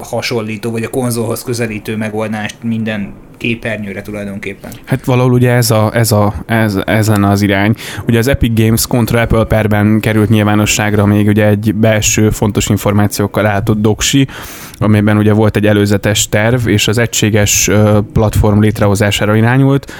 hasonlító, 0.05 0.71
vagy 0.71 0.83
a 0.83 0.88
konzolhoz 0.88 1.43
közelítő 1.43 1.97
megoldást 1.97 2.57
minden 2.62 3.12
képernyőre 3.38 4.02
tulajdonképpen. 4.02 4.71
Hát 4.85 5.05
valahol 5.05 5.33
ugye 5.33 5.50
ez, 5.50 5.71
a, 5.71 5.90
ez, 5.95 6.12
a, 6.12 6.35
ez, 6.47 6.78
ezen 6.85 7.25
az 7.25 7.43
irány. 7.43 7.75
Ugye 8.07 8.19
az 8.19 8.28
Epic 8.28 8.61
Games 8.61 8.87
kontra 8.87 9.21
Apple 9.21 9.45
perben 9.45 10.00
került 10.00 10.28
nyilvánosságra 10.28 11.07
még 11.07 11.26
ugye 11.26 11.47
egy 11.47 11.75
belső 11.75 12.31
fontos 12.31 12.69
információkkal 12.69 13.43
látott 13.43 13.81
doksi, 13.81 14.26
amiben 14.78 15.17
ugye 15.17 15.33
volt 15.33 15.57
egy 15.57 15.67
előzetes 15.67 16.28
terv, 16.28 16.69
és 16.69 16.88
az 16.88 16.99
egységes 16.99 17.71
platform 18.12 18.61
létrehozására 18.61 19.37
irányult, 19.37 19.93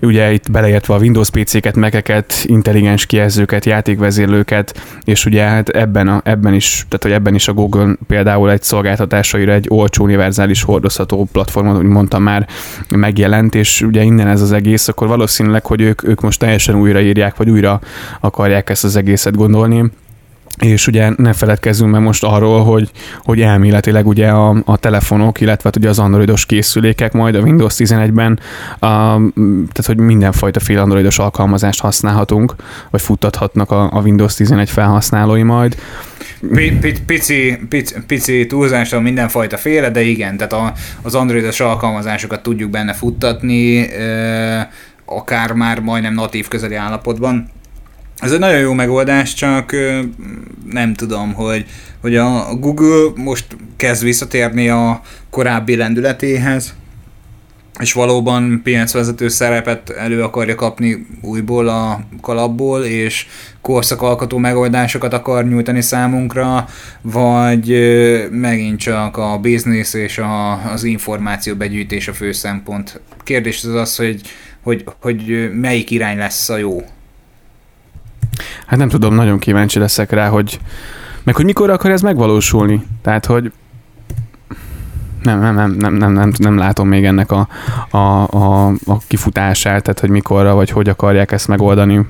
ugye 0.00 0.32
itt 0.32 0.50
beleértve 0.50 0.94
a 0.94 0.98
Windows 0.98 1.30
PC-ket, 1.30 1.76
Mac-eket, 1.76 2.44
intelligens 2.46 3.06
kijelzőket, 3.06 3.64
játékvezérlőket, 3.64 4.82
és 5.04 5.26
ugye 5.26 5.42
hát 5.42 5.68
ebben, 5.68 6.08
a, 6.08 6.20
ebben 6.24 6.54
is, 6.54 6.84
tehát 6.88 7.02
hogy 7.02 7.12
ebben 7.12 7.34
is 7.34 7.48
a 7.48 7.52
Google 7.52 7.96
például 8.06 8.50
egy 8.50 8.62
szolgáltatásaira 8.62 9.52
egy 9.52 9.66
olcsó 9.68 10.04
univerzális 10.04 10.62
hordozható 10.62 11.28
platformot, 11.32 11.76
úgy 11.76 11.84
mondtam 11.84 12.22
már, 12.22 12.48
megjelent, 12.88 13.54
és 13.54 13.82
ugye 13.82 14.02
innen 14.02 14.28
ez 14.28 14.40
az 14.40 14.52
egész, 14.52 14.88
akkor 14.88 15.08
valószínűleg, 15.08 15.66
hogy 15.66 15.80
ők, 15.80 16.08
ők 16.08 16.20
most 16.20 16.38
teljesen 16.38 16.74
újraírják, 16.74 17.36
vagy 17.36 17.50
újra 17.50 17.80
akarják 18.20 18.70
ezt 18.70 18.84
az 18.84 18.96
egészet 18.96 19.36
gondolni 19.36 19.90
és 20.56 20.86
ugye 20.86 21.12
ne 21.16 21.32
feledkezzünk 21.32 21.90
meg 21.90 22.00
most 22.00 22.24
arról, 22.24 22.64
hogy, 22.64 22.90
hogy 23.22 23.40
elméletileg 23.40 24.06
ugye 24.06 24.28
a, 24.28 24.56
a 24.64 24.76
telefonok, 24.76 25.40
illetve 25.40 25.62
hát 25.64 25.76
ugye 25.76 25.88
az 25.88 25.98
androidos 25.98 26.46
készülékek 26.46 27.12
majd 27.12 27.34
a 27.34 27.40
Windows 27.40 27.74
11-ben, 27.78 28.40
a, 28.78 28.86
tehát 29.36 29.86
hogy 29.86 29.96
mindenfajta 29.96 30.60
fél 30.60 30.78
androidos 30.78 31.18
alkalmazást 31.18 31.80
használhatunk, 31.80 32.54
vagy 32.90 33.00
futtathatnak 33.00 33.70
a, 33.70 33.90
a 33.92 34.00
Windows 34.00 34.34
11 34.34 34.70
felhasználói 34.70 35.42
majd. 35.42 35.76
Pici, 37.06 37.58
pici, 37.68 37.94
pici 38.06 38.46
túlzással 38.46 39.00
mindenfajta 39.00 39.56
féle, 39.56 39.90
de 39.90 40.02
igen, 40.02 40.36
tehát 40.36 40.52
a, 40.52 40.72
az 41.02 41.14
androidos 41.14 41.60
alkalmazásokat 41.60 42.42
tudjuk 42.42 42.70
benne 42.70 42.92
futtatni, 42.92 43.88
akár 45.04 45.52
már 45.52 45.80
majdnem 45.80 46.14
natív 46.14 46.48
közeli 46.48 46.74
állapotban 46.74 47.50
ez 48.18 48.32
egy 48.32 48.38
nagyon 48.38 48.60
jó 48.60 48.72
megoldás, 48.72 49.34
csak 49.34 49.76
nem 50.70 50.94
tudom, 50.94 51.32
hogy, 51.32 51.66
hogy 52.00 52.16
a 52.16 52.54
Google 52.54 53.22
most 53.24 53.56
kezd 53.76 54.02
visszatérni 54.02 54.68
a 54.68 55.00
korábbi 55.30 55.76
lendületéhez, 55.76 56.74
és 57.78 57.92
valóban 57.92 58.60
piacvezető 58.62 59.28
szerepet 59.28 59.90
elő 59.90 60.22
akarja 60.22 60.54
kapni 60.54 61.06
újból 61.22 61.68
a 61.68 62.00
kalapból, 62.20 62.84
és 62.84 63.26
korszakalkotó 63.60 64.38
megoldásokat 64.38 65.12
akar 65.12 65.44
nyújtani 65.44 65.80
számunkra, 65.80 66.68
vagy 67.02 67.78
megint 68.30 68.78
csak 68.78 69.16
a 69.16 69.38
biznisz 69.38 69.94
és 69.94 70.18
a, 70.18 70.52
az 70.72 70.84
információ 70.84 71.54
begyűjtés 71.54 72.08
a 72.08 72.12
fő 72.12 72.32
szempont. 72.32 73.00
Kérdés 73.24 73.64
az 73.64 73.74
az, 73.74 73.96
hogy, 73.96 74.20
hogy, 74.62 74.84
hogy 75.00 75.50
melyik 75.52 75.90
irány 75.90 76.16
lesz 76.16 76.48
a 76.48 76.56
jó. 76.56 76.84
Hát 78.66 78.78
nem 78.78 78.88
tudom, 78.88 79.14
nagyon 79.14 79.38
kíváncsi 79.38 79.78
leszek 79.78 80.10
rá, 80.10 80.28
hogy 80.28 80.60
meg 81.22 81.34
hogy 81.34 81.44
mikor 81.44 81.70
akar 81.70 81.90
ez 81.90 82.00
megvalósulni. 82.00 82.86
Tehát, 83.02 83.26
hogy 83.26 83.52
nem, 85.22 85.40
nem, 85.40 85.54
nem, 85.54 85.70
nem, 85.70 85.94
nem, 85.94 86.12
nem, 86.12 86.32
nem 86.36 86.56
látom 86.56 86.88
még 86.88 87.04
ennek 87.04 87.30
a, 87.30 87.48
a, 87.90 87.98
a, 88.22 88.66
a 88.66 88.98
kifutását, 89.06 89.82
tehát 89.82 90.00
hogy 90.00 90.10
mikorra, 90.10 90.54
vagy 90.54 90.70
hogy 90.70 90.88
akarják 90.88 91.32
ezt 91.32 91.48
megoldani. 91.48 92.00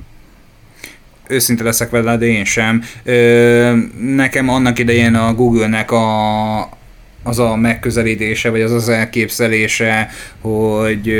Őszinte 1.27 1.63
leszek 1.63 1.89
vele, 1.89 2.13
én 2.13 2.45
sem. 2.45 2.83
Ö, 3.03 3.75
nekem 3.99 4.49
annak 4.49 4.79
idején 4.79 5.15
a 5.15 5.33
Google-nek 5.33 5.91
a, 5.91 6.69
az 7.23 7.39
a 7.39 7.55
megközelítése, 7.55 8.49
vagy 8.49 8.61
az 8.61 8.71
az 8.71 8.89
elképzelése, 8.89 10.09
hogy 10.41 11.13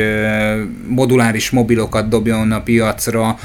moduláris 0.87 1.49
mobilokat 1.49 2.09
dobjon 2.09 2.51
a 2.51 2.61
piacra, 2.61 3.37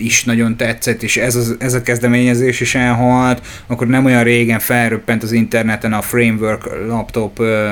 is 0.00 0.24
nagyon 0.24 0.56
tetszett, 0.56 1.02
és 1.02 1.16
ez, 1.16 1.36
az, 1.36 1.56
ez 1.58 1.74
a 1.74 1.82
kezdeményezés 1.82 2.60
is 2.60 2.74
elhalt, 2.74 3.46
akkor 3.66 3.86
nem 3.86 4.04
olyan 4.04 4.22
régen 4.22 4.58
felröppent 4.58 5.22
az 5.22 5.32
interneten 5.32 5.92
a 5.92 6.02
Framework 6.02 6.68
laptop 6.86 7.38
ö, 7.38 7.68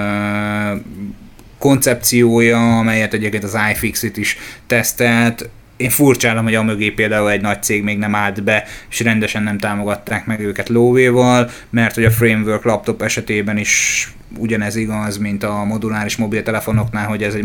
koncepciója, 1.58 2.78
amelyet 2.78 3.14
egyébként 3.14 3.44
az 3.44 3.56
iFixit 3.72 4.16
is 4.16 4.38
tesztelt, 4.66 5.48
én 5.78 5.90
furcsálom, 5.90 6.44
hogy 6.44 6.54
a 6.54 6.62
mögé 6.62 6.90
például 6.90 7.30
egy 7.30 7.40
nagy 7.40 7.62
cég 7.62 7.82
még 7.82 7.98
nem 7.98 8.14
állt 8.14 8.42
be, 8.42 8.64
és 8.90 9.00
rendesen 9.00 9.42
nem 9.42 9.58
támogatták 9.58 10.26
meg 10.26 10.40
őket 10.40 10.68
lóvéval, 10.68 11.50
mert 11.70 11.94
hogy 11.94 12.04
a 12.04 12.10
Framework 12.10 12.64
laptop 12.64 13.02
esetében 13.02 13.56
is 13.56 14.08
ugyanez 14.36 14.76
igaz, 14.76 15.18
mint 15.18 15.42
a 15.44 15.64
moduláris 15.64 16.16
mobiltelefonoknál, 16.16 17.06
hogy 17.06 17.22
ez 17.22 17.34
egy 17.34 17.44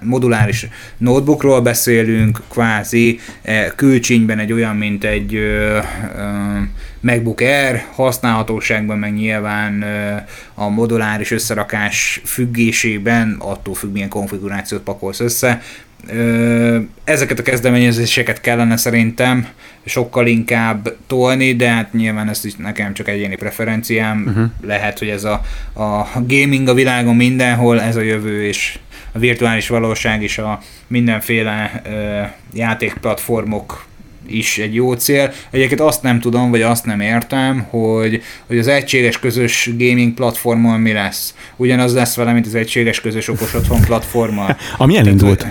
moduláris 0.00 0.66
notebookról 0.98 1.60
beszélünk, 1.60 2.40
kvázi 2.48 3.18
e, 3.42 3.74
külcsínyben 3.74 4.38
egy 4.38 4.52
olyan, 4.52 4.76
mint 4.76 5.04
egy 5.04 5.38
MacBook 7.00 7.40
Air, 7.40 7.84
használhatóságban 7.94 8.98
meg 8.98 9.14
nyilván 9.14 9.84
a 10.54 10.68
moduláris 10.68 11.30
összerakás 11.30 12.20
függésében, 12.24 13.36
attól 13.38 13.74
függ, 13.74 13.92
milyen 13.92 14.08
konfigurációt 14.08 14.82
pakolsz 14.82 15.20
össze, 15.20 15.62
ezeket 17.04 17.38
a 17.38 17.42
kezdeményezéseket 17.42 18.40
kellene 18.40 18.76
szerintem 18.76 19.48
sokkal 19.84 20.26
inkább 20.26 20.96
tolni, 21.06 21.56
de 21.56 21.68
hát 21.68 21.92
nyilván 21.92 22.28
ez 22.28 22.44
is 22.44 22.54
nekem 22.54 22.94
csak 22.94 23.08
egyéni 23.08 23.36
preferenciám. 23.36 24.24
Uh-huh. 24.26 24.50
Lehet, 24.60 24.98
hogy 24.98 25.08
ez 25.08 25.24
a, 25.24 25.40
a 25.72 26.20
gaming 26.26 26.68
a 26.68 26.74
világon 26.74 27.16
mindenhol, 27.16 27.80
ez 27.80 27.96
a 27.96 28.00
jövő, 28.00 28.46
és 28.46 28.78
a 29.12 29.18
virtuális 29.18 29.68
valóság 29.68 30.22
is 30.22 30.38
a 30.38 30.60
mindenféle 30.86 31.82
ö, 31.84 32.22
játékplatformok 32.54 33.84
is 34.26 34.58
egy 34.58 34.74
jó 34.74 34.92
cél. 34.92 35.32
Egyébként 35.50 35.80
azt 35.80 36.02
nem 36.02 36.20
tudom, 36.20 36.50
vagy 36.50 36.62
azt 36.62 36.84
nem 36.84 37.00
értem, 37.00 37.66
hogy, 37.70 38.22
hogy 38.46 38.58
az 38.58 38.66
egységes 38.66 39.18
közös 39.18 39.70
gaming 39.78 40.14
platformon 40.14 40.80
mi 40.80 40.92
lesz. 40.92 41.34
Ugyanaz 41.56 41.94
lesz 41.94 42.16
vele, 42.16 42.32
mint 42.32 42.46
az 42.46 42.54
egységes 42.54 43.00
közös 43.00 43.28
okos 43.28 43.54
otthon 43.54 43.80
platformon. 43.80 44.56
ami 44.76 44.96
elindult. 44.96 45.46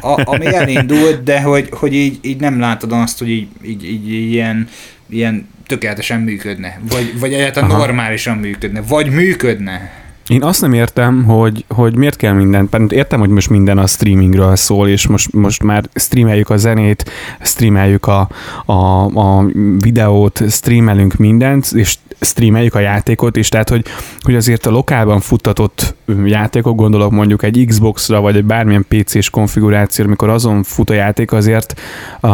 a, 0.00 0.22
ami 0.24 0.46
elindult, 0.46 1.22
de 1.22 1.40
hogy, 1.40 1.68
hogy 1.70 1.94
így, 1.94 2.18
így 2.22 2.40
nem 2.40 2.60
látod 2.60 2.92
azt, 2.92 3.18
hogy 3.18 3.30
így, 3.30 3.48
így, 3.64 3.84
így 3.90 4.08
ilyen, 4.32 4.68
ilyen 5.08 5.48
tökéletesen 5.66 6.20
működne. 6.20 6.80
Vagy, 6.88 7.18
vagy 7.18 7.32
egyáltalán 7.32 7.70
Aha. 7.70 7.78
normálisan 7.78 8.36
működne. 8.36 8.82
Vagy 8.82 9.10
működne. 9.10 10.01
Én 10.28 10.42
azt 10.42 10.60
nem 10.60 10.72
értem, 10.72 11.24
hogy, 11.24 11.64
hogy 11.68 11.96
miért 11.96 12.16
kell 12.16 12.32
minden, 12.32 12.68
mert 12.70 12.92
értem, 12.92 13.20
hogy 13.20 13.28
most 13.28 13.50
minden 13.50 13.78
a 13.78 13.86
streamingről 13.86 14.56
szól, 14.56 14.88
és 14.88 15.06
most, 15.06 15.32
most 15.32 15.62
már 15.62 15.84
streameljük 15.94 16.50
a 16.50 16.56
zenét, 16.56 17.10
streameljük 17.40 18.06
a, 18.06 18.28
a, 18.64 18.72
a 19.04 19.44
videót, 19.78 20.50
streamelünk 20.50 21.14
mindent, 21.16 21.70
és 21.72 21.96
streameljük 22.20 22.74
a 22.74 22.78
játékot 22.78 23.36
is, 23.36 23.48
tehát 23.48 23.68
hogy, 23.68 23.84
hogy 24.20 24.34
azért 24.34 24.66
a 24.66 24.70
lokálban 24.70 25.20
futtatott 25.20 25.94
játékok, 26.24 26.76
gondolok 26.76 27.10
mondjuk 27.10 27.42
egy 27.42 27.64
Xbox-ra, 27.66 28.20
vagy 28.20 28.36
egy 28.36 28.44
bármilyen 28.44 28.86
PC-s 28.88 29.30
konfigurációra, 29.30 30.08
amikor 30.08 30.28
azon 30.28 30.62
fut 30.62 30.90
a 30.90 30.94
játék, 30.94 31.32
azért 31.32 31.80
a, 32.20 32.28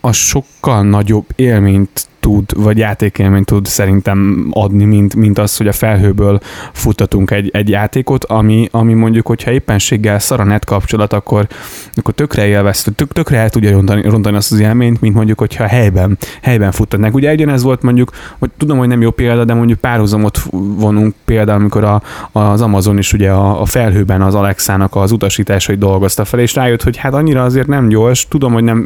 a 0.00 0.12
sokkal 0.12 0.82
nagyobb 0.82 1.26
élményt 1.36 2.08
tud, 2.20 2.62
vagy 2.62 2.78
játékélményt 2.78 3.46
tud 3.46 3.66
szerintem 3.66 4.48
adni, 4.50 4.84
mint, 4.84 5.14
mint 5.14 5.38
az, 5.38 5.56
hogy 5.56 5.68
a 5.68 5.72
felhőből 5.72 6.40
futtatunk 6.72 7.30
egy, 7.30 7.50
egy 7.52 7.68
játékot, 7.68 8.24
ami, 8.24 8.68
ami 8.70 8.94
mondjuk, 8.94 9.26
hogyha 9.26 9.50
éppenséggel 9.50 10.18
szar 10.18 10.40
a 10.40 10.44
net 10.44 10.64
kapcsolat, 10.64 11.12
akkor, 11.12 11.46
akkor 11.94 12.14
tökre 12.14 12.46
élveztő, 12.46 12.90
tök, 12.90 13.12
tökre 13.12 13.38
el 13.38 13.50
tudja 13.50 13.70
rontani, 13.70 14.02
rontani 14.02 14.36
azt 14.36 14.52
az 14.52 14.58
élményt, 14.58 15.00
mint 15.00 15.14
mondjuk, 15.14 15.38
hogyha 15.38 15.66
helyben, 15.66 16.18
helyben 16.42 16.72
futtatnak. 16.72 17.14
Ugye 17.14 17.32
ugyanez 17.32 17.62
volt 17.62 17.82
mondjuk, 17.82 18.10
hogy 18.38 18.50
tudom, 18.56 18.78
hogy 18.78 18.88
nem 18.88 19.00
jó 19.00 19.10
példa, 19.10 19.44
de 19.44 19.54
mondjuk 19.54 19.78
párhuzamot 19.78 20.40
vonunk 20.52 21.14
például, 21.24 21.60
amikor 21.60 21.84
a, 21.84 22.02
az 22.32 22.60
Amazon 22.60 22.98
is 22.98 23.12
ugye 23.12 23.30
a, 23.30 23.60
a 23.60 23.64
felhőben 23.64 24.22
az 24.22 24.34
Alexának 24.34 24.96
az 24.96 25.12
utasításait 25.12 25.78
dolgozta 25.78 26.24
fel, 26.24 26.40
és 26.40 26.54
rájött, 26.54 26.82
hogy 26.82 26.96
hát 26.96 27.14
annyira 27.14 27.44
azért 27.44 27.66
nem 27.66 27.88
gyors, 27.88 28.28
tudom, 28.28 28.52
hogy 28.52 28.64
nem 28.64 28.78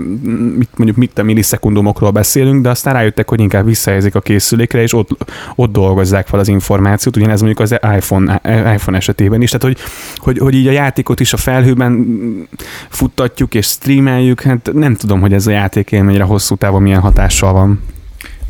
mit, 0.59 0.69
mondjuk 0.77 0.99
mit 0.99 1.19
a 1.19 1.23
millisekundumokról 1.23 2.11
beszélünk, 2.11 2.63
de 2.63 2.69
aztán 2.69 2.95
rájöttek, 2.95 3.24
hogy 3.29 3.41
inkább 3.41 3.65
visszahelyezik 3.65 4.15
a 4.15 4.21
készülékre, 4.21 4.83
és 4.83 4.93
ott, 4.93 5.09
ott 5.55 5.73
dolgozzák 5.73 6.27
fel 6.27 6.39
az 6.39 6.49
információt, 6.49 7.17
ugyanez 7.17 7.41
mondjuk 7.41 7.61
az 7.61 7.79
iPhone, 7.97 8.41
iPhone 8.75 8.97
esetében 8.97 9.43
is, 9.43 9.51
tehát 9.51 9.67
hogy, 9.67 9.79
hogy, 10.17 10.39
hogy 10.39 10.55
így 10.55 10.67
a 10.67 10.73
játékot 10.73 11.21
is 11.21 11.33
a 11.33 11.37
felhőben 11.37 12.07
futtatjuk 12.89 13.55
és 13.55 13.67
streameljük, 13.67 14.41
hát 14.41 14.71
nem 14.73 14.95
tudom, 14.95 15.21
hogy 15.21 15.33
ez 15.33 15.47
a 15.47 15.51
játék 15.51 15.93
élményre 15.93 16.25
hosszú 16.25 16.55
távon 16.55 16.83
milyen 16.83 17.01
hatással 17.01 17.53
van. 17.53 17.81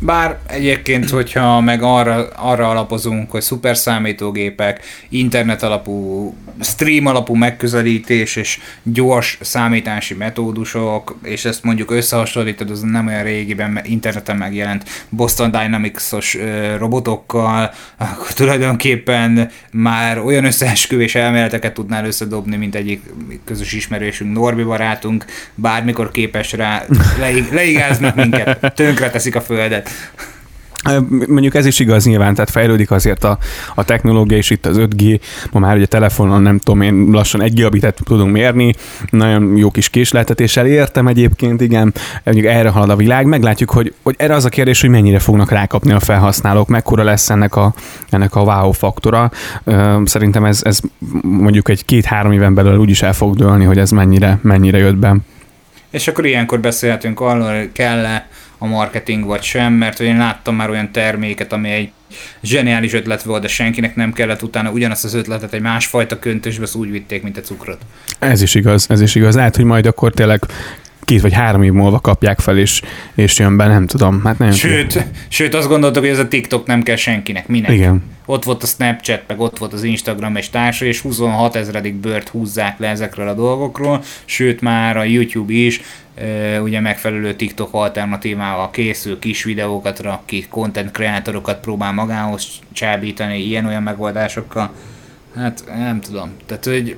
Bár 0.05 0.37
egyébként, 0.47 1.09
hogyha 1.09 1.61
meg 1.61 1.81
arra, 1.81 2.27
arra 2.35 2.69
alapozunk, 2.69 3.31
hogy 3.31 3.41
szuper 3.41 3.77
számítógépek, 3.77 4.79
internet 5.09 5.63
alapú, 5.63 6.33
stream 6.61 7.05
alapú 7.05 7.33
megközelítés 7.33 8.35
és 8.35 8.59
gyors 8.83 9.37
számítási 9.41 10.13
metódusok, 10.13 11.17
és 11.23 11.45
ezt 11.45 11.63
mondjuk 11.63 11.91
összehasonlítod, 11.91 12.69
az 12.69 12.81
nem 12.81 13.07
olyan 13.07 13.23
régiben 13.23 13.79
interneten 13.83 14.37
megjelent 14.37 15.05
Boston 15.09 15.51
Dynamics-os 15.51 16.37
robotokkal, 16.77 17.71
akkor 17.97 18.33
tulajdonképpen 18.33 19.49
már 19.71 20.19
olyan 20.19 20.45
összeesküvés 20.45 21.15
elméleteket 21.15 21.73
tudnál 21.73 22.05
összedobni, 22.05 22.55
mint 22.55 22.75
egyik 22.75 23.03
közös 23.45 23.71
ismerősünk, 23.71 24.33
Norbi 24.33 24.63
barátunk, 24.63 25.25
bármikor 25.55 26.11
képes 26.11 26.51
rá 26.51 26.83
leig- 27.19 27.51
leigáznak 27.51 28.15
minket, 28.15 28.73
tönkre 28.75 29.09
teszik 29.09 29.35
a 29.35 29.41
földet. 29.41 29.89
Mondjuk 31.27 31.55
ez 31.55 31.65
is 31.65 31.79
igaz 31.79 32.05
nyilván, 32.05 32.33
tehát 32.33 32.49
fejlődik 32.49 32.91
azért 32.91 33.23
a, 33.23 33.37
a 33.75 33.83
technológia, 33.83 34.37
és 34.37 34.49
itt 34.49 34.65
az 34.65 34.77
5G, 34.79 35.19
ma 35.51 35.59
már 35.59 35.75
ugye 35.75 35.85
telefonon 35.85 36.41
nem 36.41 36.59
tudom 36.59 36.81
én, 36.81 37.07
lassan 37.11 37.41
egy 37.41 37.53
gigabitet 37.53 37.99
tudunk 38.03 38.31
mérni, 38.31 38.73
nagyon 39.09 39.57
jó 39.57 39.71
kis 39.71 39.89
késleltetéssel 39.89 40.65
értem 40.65 41.07
egyébként, 41.07 41.61
igen, 41.61 41.93
mondjuk 42.23 42.47
erre 42.47 42.69
halad 42.69 42.89
a 42.89 42.95
világ, 42.95 43.25
meglátjuk, 43.25 43.69
hogy, 43.69 43.93
hogy 44.03 44.15
erre 44.17 44.33
az 44.33 44.45
a 44.45 44.49
kérdés, 44.49 44.81
hogy 44.81 44.89
mennyire 44.89 45.19
fognak 45.19 45.51
rákapni 45.51 45.91
a 45.91 45.99
felhasználók, 45.99 46.67
mekkora 46.67 47.03
lesz 47.03 47.29
ennek 47.29 47.55
a, 47.55 47.73
ennek 48.09 48.35
a 48.35 48.41
wow 48.41 48.71
faktora. 48.71 49.31
Szerintem 50.03 50.45
ez, 50.45 50.61
ez 50.63 50.79
mondjuk 51.21 51.69
egy 51.69 51.85
két-három 51.85 52.31
éven 52.31 52.53
belül 52.53 52.77
úgyis 52.77 53.01
el 53.01 53.13
fog 53.13 53.35
dőlni, 53.35 53.65
hogy 53.65 53.77
ez 53.77 53.91
mennyire, 53.91 54.39
mennyire 54.41 54.77
jött 54.77 54.97
be. 54.97 55.15
És 55.89 56.07
akkor 56.07 56.25
ilyenkor 56.25 56.59
beszélhetünk 56.59 57.19
arról, 57.19 57.55
hogy 57.55 57.71
kell-e 57.71 58.27
a 58.57 58.65
marketing 58.65 59.25
vagy 59.25 59.43
sem, 59.43 59.73
mert 59.73 59.99
én 59.99 60.17
láttam 60.17 60.55
már 60.55 60.69
olyan 60.69 60.91
terméket, 60.91 61.53
ami 61.53 61.69
egy 61.69 61.91
zseniális 62.43 62.93
ötlet 62.93 63.23
volt, 63.23 63.41
de 63.41 63.47
senkinek 63.47 63.95
nem 63.95 64.13
kellett 64.13 64.41
utána 64.41 64.71
ugyanazt 64.71 65.03
az 65.03 65.13
ötletet 65.13 65.53
egy 65.53 65.61
másfajta 65.61 66.19
köntösbe, 66.19 66.65
úgy 66.73 66.91
vitték, 66.91 67.23
mint 67.23 67.37
a 67.37 67.41
cukrot. 67.41 67.81
Ez 68.19 68.41
is 68.41 68.55
igaz, 68.55 68.85
ez 68.89 69.01
is 69.01 69.15
igaz. 69.15 69.35
Lehet, 69.35 69.55
hogy 69.55 69.65
majd 69.65 69.85
akkor 69.85 70.11
tényleg 70.11 70.43
két 71.05 71.21
vagy 71.21 71.33
három 71.33 71.63
év 71.63 71.71
múlva 71.71 71.99
kapják 71.99 72.39
fel, 72.39 72.57
és, 72.57 72.81
és 73.15 73.39
jön 73.39 73.57
be, 73.57 73.67
nem 73.67 73.87
tudom. 73.87 74.21
Hát 74.23 74.37
nagyon 74.37 74.53
sőt, 74.53 75.05
sőt, 75.27 75.53
azt 75.53 75.67
gondoltuk, 75.67 76.01
hogy 76.01 76.11
ez 76.11 76.19
a 76.19 76.27
TikTok 76.27 76.65
nem 76.65 76.83
kell 76.83 76.95
senkinek. 76.95 77.47
Minek? 77.47 77.71
Igen. 77.71 78.03
Ott 78.25 78.43
volt 78.43 78.63
a 78.63 78.65
Snapchat, 78.65 79.23
meg 79.27 79.39
ott 79.39 79.57
volt 79.57 79.73
az 79.73 79.83
Instagram 79.83 80.35
és 80.35 80.49
társa, 80.49 80.85
és 80.85 81.01
26 81.01 81.55
ezredik 81.55 81.95
bört 81.95 82.29
húzzák 82.29 82.79
le 82.79 82.87
ezekről 82.87 83.27
a 83.27 83.33
dolgokról, 83.33 84.01
sőt 84.25 84.61
már 84.61 84.97
a 84.97 85.03
YouTube 85.03 85.53
is 85.53 85.81
ugye 86.61 86.79
megfelelő 86.79 87.33
TikTok 87.33 87.73
alternatívával 87.73 88.69
készül, 88.69 89.19
kis 89.19 89.43
videókat 89.43 89.99
rak 89.99 90.25
ki, 90.25 90.45
content 90.49 90.91
kreátorokat 90.91 91.59
próbál 91.59 91.91
magához 91.91 92.47
csábítani 92.71 93.37
ilyen-olyan 93.37 93.83
megoldásokkal. 93.83 94.71
Hát 95.35 95.63
nem 95.77 96.01
tudom. 96.01 96.31
Tehát, 96.45 96.65
hogy 96.65 96.97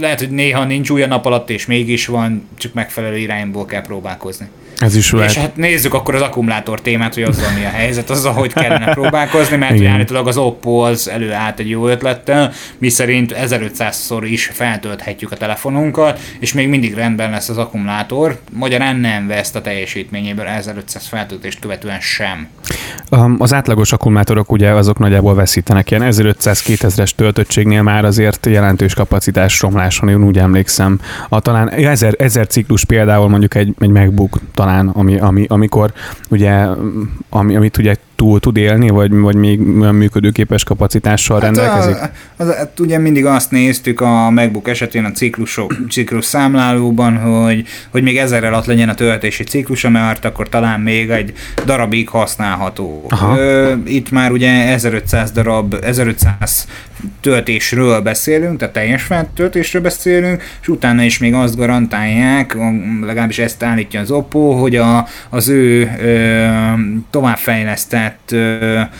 lehet, 0.00 0.18
hogy 0.18 0.30
néha 0.30 0.64
nincs 0.64 0.90
új 0.90 1.02
a 1.02 1.06
nap 1.06 1.24
alatt, 1.24 1.50
és 1.50 1.66
mégis 1.66 2.06
van, 2.06 2.48
csak 2.56 2.72
megfelelő 2.72 3.16
irányból 3.16 3.64
kell 3.64 3.82
próbálkozni. 3.82 4.48
Ez 4.78 4.96
is 4.96 5.12
lehet. 5.12 5.30
És 5.30 5.36
hát 5.36 5.56
nézzük 5.56 5.94
akkor 5.94 6.14
az 6.14 6.20
akkumulátor 6.20 6.80
témát, 6.80 7.14
hogy 7.14 7.22
azzal 7.22 7.52
mi 7.58 7.64
a 7.64 7.68
helyzet, 7.68 8.10
azzal 8.10 8.32
hogy 8.32 8.52
kellene 8.52 8.92
próbálkozni, 9.00 9.56
mert 9.56 9.70
hogy 9.70 9.84
állítólag 9.84 10.26
az 10.28 10.36
Oppo 10.36 10.78
az 10.78 11.08
előállt 11.08 11.58
egy 11.58 11.68
jó 11.68 11.88
ötlettel, 11.88 12.52
mi 12.78 12.88
szerint 12.88 13.34
1500-szor 13.40 14.22
is 14.22 14.50
feltölthetjük 14.52 15.32
a 15.32 15.36
telefonunkat, 15.36 16.20
és 16.38 16.52
még 16.52 16.68
mindig 16.68 16.94
rendben 16.94 17.30
lesz 17.30 17.48
az 17.48 17.58
akkumulátor, 17.58 18.40
magyarán 18.52 18.96
nem 18.96 19.26
vesz 19.26 19.54
a 19.54 19.60
teljesítményéből 19.60 20.46
1500 20.46 21.06
feltöltést 21.06 21.58
követően 21.58 22.00
sem. 22.00 22.48
Az 23.38 23.52
átlagos 23.52 23.92
akkumulátorok 23.92 24.52
ugye 24.52 24.70
azok 24.70 24.98
nagyjából 24.98 25.34
veszítenek, 25.34 25.90
ilyen 25.90 26.02
1500-2000-es 26.10 27.10
töltöttségnél 27.10 27.82
már 27.82 28.04
azért 28.04 28.46
jelentős 28.46 28.94
kapacitás 28.94 29.60
romláson, 29.60 30.08
én 30.08 30.24
úgy 30.24 30.38
emlékszem. 30.38 31.00
A 31.28 31.40
talán 31.40 31.70
1000, 31.70 32.14
1000 32.18 32.46
ciklus 32.46 32.84
például 32.84 33.28
mondjuk 33.28 33.54
egy, 33.54 33.74
egy 33.78 33.90
MacBook 33.90 34.38
talán, 34.54 34.65
ami, 34.92 35.18
ami, 35.18 35.44
amikor 35.48 35.92
ugye, 36.28 36.66
ami, 37.28 37.56
amit 37.56 37.78
ugye 37.78 37.94
túl 38.16 38.40
tud 38.40 38.56
élni, 38.56 38.88
vagy, 38.88 39.12
vagy 39.12 39.34
még 39.34 39.58
működőképes 39.60 40.64
kapacitással 40.64 41.40
hát 41.40 41.44
rendelkezik? 41.44 41.96
A, 41.96 42.10
az, 42.36 42.54
hát 42.54 42.80
ugye 42.80 42.98
mindig 42.98 43.26
azt 43.26 43.50
néztük 43.50 44.00
a 44.00 44.30
MacBook 44.30 44.68
esetén 44.68 45.04
a 45.04 45.10
ciklusok, 45.12 45.76
ciklus 45.90 46.24
számlálóban, 46.24 47.16
hogy, 47.16 47.66
hogy 47.90 48.02
még 48.02 48.18
ezer 48.18 48.44
alatt 48.44 48.66
legyen 48.66 48.88
a 48.88 48.94
töltési 48.94 49.44
ciklusa, 49.44 49.88
mert 49.88 50.24
akkor 50.24 50.48
talán 50.48 50.80
még 50.80 51.10
egy 51.10 51.32
darabig 51.64 52.08
használható. 52.08 53.04
Aha. 53.08 53.36
Itt 53.84 54.10
már 54.10 54.30
ugye 54.30 54.72
1500 54.72 55.30
darab, 55.30 55.76
1500 55.82 56.66
töltésről 57.20 58.00
beszélünk, 58.00 58.58
tehát 58.58 58.74
teljes 58.74 59.02
feltöltésről 59.02 59.82
beszélünk, 59.82 60.42
és 60.60 60.68
utána 60.68 61.02
is 61.02 61.18
még 61.18 61.34
azt 61.34 61.56
garantálják, 61.56 62.56
legalábbis 63.00 63.38
ezt 63.38 63.62
állítja 63.62 64.00
az 64.00 64.10
Oppo, 64.10 64.50
hogy 64.50 64.76
a, 64.76 65.06
az 65.30 65.48
ő 65.48 65.90
ö, 66.00 66.46
továbbfejlesztett 67.10 68.34
saját 68.34 68.90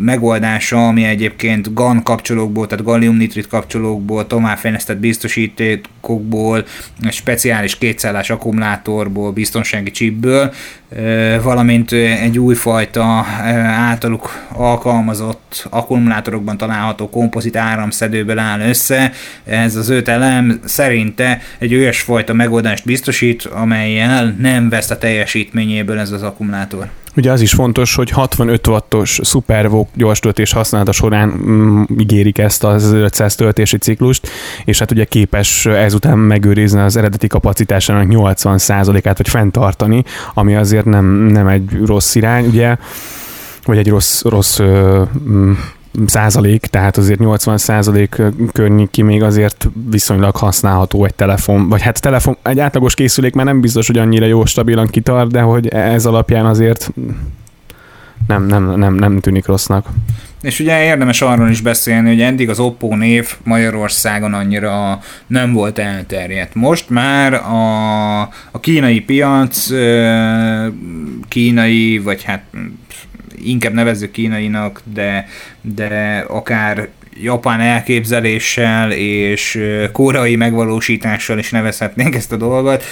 megoldása, 0.00 0.86
ami 0.86 1.04
egyébként 1.04 1.74
GAN 1.74 2.02
kapcsolókból, 2.02 2.66
tehát 2.66 2.84
gallium-nitrit 2.84 3.48
kapcsolókból, 3.48 4.26
továbbfejlesztett 4.26 4.98
biztosítékokból, 4.98 6.64
speciális 7.10 7.78
kétszállás 7.78 8.30
akkumulátorból, 8.30 9.32
biztonsági 9.32 9.90
chipből, 9.90 10.52
valamint 11.42 11.92
egy 11.92 12.38
újfajta 12.38 13.26
általuk 13.66 14.46
alkalmazott 14.52 15.66
akkumulátorokban 15.70 16.56
található 16.56 17.10
kompozit 17.10 17.56
áramszedőből 17.56 18.38
áll 18.38 18.60
össze. 18.60 19.12
Ez 19.44 19.76
az 19.76 19.88
öt 19.88 20.08
elem 20.08 20.60
szerinte 20.64 21.40
egy 21.58 21.74
olyasfajta 21.74 22.32
megoldást 22.32 22.84
biztosít, 22.84 23.44
amelyel 23.44 24.34
nem 24.38 24.68
vesz 24.68 24.90
a 24.90 24.98
teljesítményéből 24.98 25.98
ez 25.98 26.10
az 26.10 26.22
akkumulátor. 26.22 26.88
Ugye 27.16 27.32
az 27.32 27.40
is 27.40 27.52
fontos, 27.52 27.94
hogy 27.94 28.10
65 28.10 28.66
wattos 28.66 29.20
SuperVOOC 29.22 29.88
gyors 29.94 30.18
töltés 30.18 30.52
használata 30.52 30.92
során 30.92 31.28
mm, 31.28 31.82
ígérik 31.98 32.38
ezt 32.38 32.64
az 32.64 32.92
500 32.92 33.34
töltési 33.34 33.78
ciklust, 33.78 34.28
és 34.64 34.78
hát 34.78 34.90
ugye 34.90 35.04
képes 35.04 35.66
ezután 35.66 36.18
megőrizni 36.18 36.80
az 36.80 36.96
eredeti 36.96 37.26
kapacitásának 37.26 38.06
80%-át, 38.10 39.16
vagy 39.16 39.28
fenntartani, 39.28 40.04
ami 40.34 40.54
azért 40.54 40.84
nem, 40.84 41.04
nem 41.06 41.46
egy 41.46 41.78
rossz 41.84 42.14
irány, 42.14 42.46
ugye, 42.46 42.76
vagy 43.64 43.78
egy 43.78 43.88
rossz, 43.88 44.22
rossz 44.22 44.58
ö, 44.58 45.02
mm, 45.28 45.52
százalék, 46.06 46.66
tehát 46.66 46.96
azért 46.96 47.18
80 47.18 47.58
százalék 47.58 48.22
környéki 48.52 49.02
még 49.02 49.22
azért 49.22 49.68
viszonylag 49.90 50.36
használható 50.36 51.04
egy 51.04 51.14
telefon, 51.14 51.68
vagy 51.68 51.82
hát 51.82 52.00
telefon, 52.00 52.36
egy 52.42 52.60
átlagos 52.60 52.94
készülék 52.94 53.34
már 53.34 53.44
nem 53.44 53.60
biztos, 53.60 53.86
hogy 53.86 53.98
annyira 53.98 54.26
jó, 54.26 54.44
stabilan 54.44 54.86
kitart, 54.86 55.30
de 55.30 55.40
hogy 55.40 55.68
ez 55.68 56.06
alapján 56.06 56.46
azért 56.46 56.90
nem, 58.26 58.46
nem, 58.46 58.78
nem, 58.78 58.94
nem 58.94 59.20
tűnik 59.20 59.46
rossznak. 59.46 59.86
És 60.42 60.60
ugye 60.60 60.84
érdemes 60.84 61.22
arról 61.22 61.48
is 61.48 61.60
beszélni, 61.60 62.08
hogy 62.08 62.20
eddig 62.20 62.48
az 62.48 62.58
Oppo 62.58 62.96
név 62.96 63.34
Magyarországon 63.42 64.34
annyira 64.34 65.00
nem 65.26 65.52
volt 65.52 65.78
elterjedt. 65.78 66.54
Most 66.54 66.90
már 66.90 67.34
a, 67.34 68.20
a 68.50 68.60
kínai 68.60 69.00
piac, 69.00 69.68
kínai, 71.28 71.98
vagy 71.98 72.22
hát 72.22 72.42
inkább 73.44 73.72
nevezzük 73.72 74.10
kínainak, 74.10 74.82
de, 74.84 75.28
de 75.60 76.24
akár 76.28 76.88
japán 77.20 77.60
elképzeléssel 77.60 78.92
és 78.92 79.60
koreai 79.92 80.36
megvalósítással 80.36 81.38
is 81.38 81.50
nevezhetnénk 81.50 82.14
ezt 82.14 82.32
a 82.32 82.36
dolgot, 82.36 82.84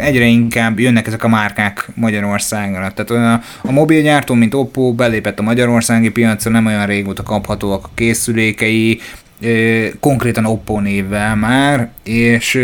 egyre 0.00 0.24
inkább 0.24 0.78
jönnek 0.78 1.06
ezek 1.06 1.24
a 1.24 1.28
márkák 1.28 1.88
Magyarországra. 1.94 2.92
Tehát 2.94 3.10
a, 3.10 3.42
a 3.68 3.72
mobilgyártó, 3.72 4.34
mint 4.34 4.54
Oppo 4.54 4.92
belépett 4.92 5.38
a 5.38 5.42
magyarországi 5.42 6.10
piacra, 6.10 6.50
nem 6.50 6.66
olyan 6.66 6.86
régóta 6.86 7.22
kaphatóak 7.22 7.84
a 7.84 7.90
készülékei, 7.94 9.00
konkrétan 10.00 10.46
Oppo 10.46 10.80
névvel 10.80 11.36
már, 11.36 11.88
és 12.04 12.60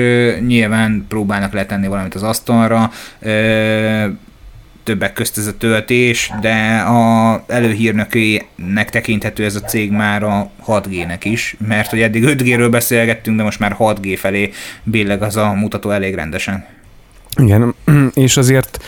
nyilván 0.46 1.04
próbálnak 1.08 1.52
letenni 1.52 1.86
valamit 1.86 2.14
az 2.14 2.22
asztalra, 2.22 2.90
többek 4.84 5.12
közt 5.12 5.38
ez 5.38 5.46
a 5.46 5.56
töltés, 5.56 6.32
de 6.40 6.76
a 6.76 7.44
előhírnökének 7.46 8.90
tekinthető 8.90 9.44
ez 9.44 9.54
a 9.54 9.60
cég 9.60 9.90
már 9.90 10.22
a 10.22 10.50
6G-nek 10.66 11.20
is, 11.22 11.56
mert 11.66 11.90
hogy 11.90 12.00
eddig 12.00 12.24
5G-ről 12.26 12.68
beszélgettünk, 12.70 13.36
de 13.36 13.42
most 13.42 13.58
már 13.58 13.76
6G 13.78 14.16
felé 14.18 14.50
billeg 14.82 15.22
az 15.22 15.36
a 15.36 15.52
mutató 15.52 15.90
elég 15.90 16.14
rendesen. 16.14 16.64
Igen, 17.36 17.74
és 18.14 18.36
azért, 18.36 18.84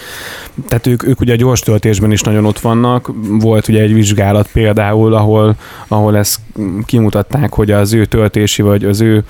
tehát 0.69 0.87
ők, 0.87 1.07
ők 1.07 1.21
ugye 1.21 1.33
a 1.33 1.37
gyors 1.37 1.61
töltésben 1.61 2.13
is 2.13 2.21
nagyon 2.21 2.45
ott 2.45 2.59
vannak. 2.59 3.11
Volt 3.29 3.69
ugye 3.69 3.81
egy 3.81 3.95
vizsgálat 3.95 4.49
például, 4.53 5.15
ahol, 5.15 5.57
ahol 5.89 6.17
ezt 6.17 6.41
kimutatták, 6.85 7.53
hogy 7.55 7.71
az 7.71 7.93
ő 7.93 8.05
töltési 8.05 8.63
vagy 8.63 8.85
az 8.85 9.01
ő 9.01 9.25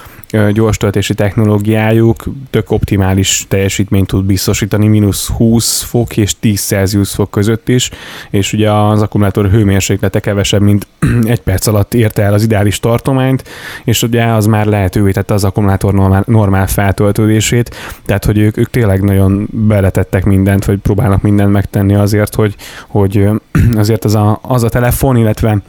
gyors 0.53 0.77
töltési 0.77 1.15
technológiájuk 1.15 2.25
tök 2.51 2.71
optimális 2.71 3.45
teljesítményt 3.49 4.07
tud 4.07 4.25
biztosítani, 4.25 4.87
mínusz 4.87 5.29
20 5.29 5.83
fok 5.83 6.17
és 6.17 6.39
10 6.39 6.61
Celsius 6.61 7.11
fok 7.11 7.31
között 7.31 7.69
is, 7.69 7.91
és 8.31 8.53
ugye 8.53 8.73
az 8.73 9.03
akkumulátor 9.03 9.51
hőmérséklete 9.51 10.21
kevesebb, 10.21 10.61
mint 10.61 10.87
egy 11.25 11.41
perc 11.41 11.67
alatt 11.67 11.95
érte 11.95 12.23
el 12.23 12.33
az 12.33 12.43
ideális 12.43 12.81
tartományt, 12.81 13.45
és 13.85 14.03
ugye 14.03 14.25
az 14.25 14.47
már 14.47 14.67
lehetővé 14.67 15.11
tette 15.11 15.35
az 15.35 15.45
akkumulátor 15.45 15.95
normál, 15.95 16.25
normál 16.27 16.67
feltöltődését, 16.67 17.77
tehát 18.05 18.25
hogy 18.25 18.39
ők, 18.39 18.57
ők 18.57 18.71
tényleg 18.71 19.03
nagyon 19.03 19.49
beletettek 19.51 20.25
mindent, 20.25 20.65
vagy 20.65 20.79
próbálnak 20.79 21.23
mindent 21.23 21.53
megtenni 21.53 21.95
azért, 21.95 22.35
hogy, 22.35 22.55
hogy 22.89 23.29
azért 23.77 24.05
az 24.05 24.15
a, 24.15 24.39
az 24.43 24.63
a 24.63 24.69
telefon, 24.69 25.17
illetve 25.17 25.63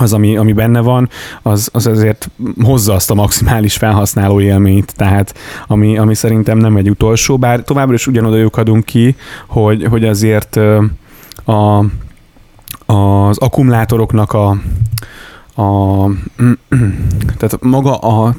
az, 0.00 0.12
ami, 0.12 0.36
ami 0.36 0.52
benne 0.52 0.80
van, 0.80 1.08
az, 1.42 1.68
az 1.72 1.86
azért 1.86 2.30
hozza 2.62 2.94
azt 2.94 3.10
a 3.10 3.14
maximális 3.14 3.76
felhasználó 3.76 4.40
élményt, 4.40 4.94
tehát 4.96 5.34
ami, 5.66 5.98
ami 5.98 6.14
szerintem 6.14 6.58
nem 6.58 6.76
egy 6.76 6.90
utolsó, 6.90 7.38
bár 7.38 7.62
továbbra 7.62 7.94
is 7.94 8.06
ugyanoda 8.06 8.36
lyukadunk 8.36 8.84
ki, 8.84 9.16
hogy, 9.46 9.84
hogy 9.84 10.04
azért 10.04 10.56
a, 11.44 11.84
az 12.86 13.38
akkumulátoroknak 13.38 14.32
a, 14.32 14.48
a 15.62 16.06
tehát 17.36 17.58
maga 17.60 17.96
a 17.96 18.34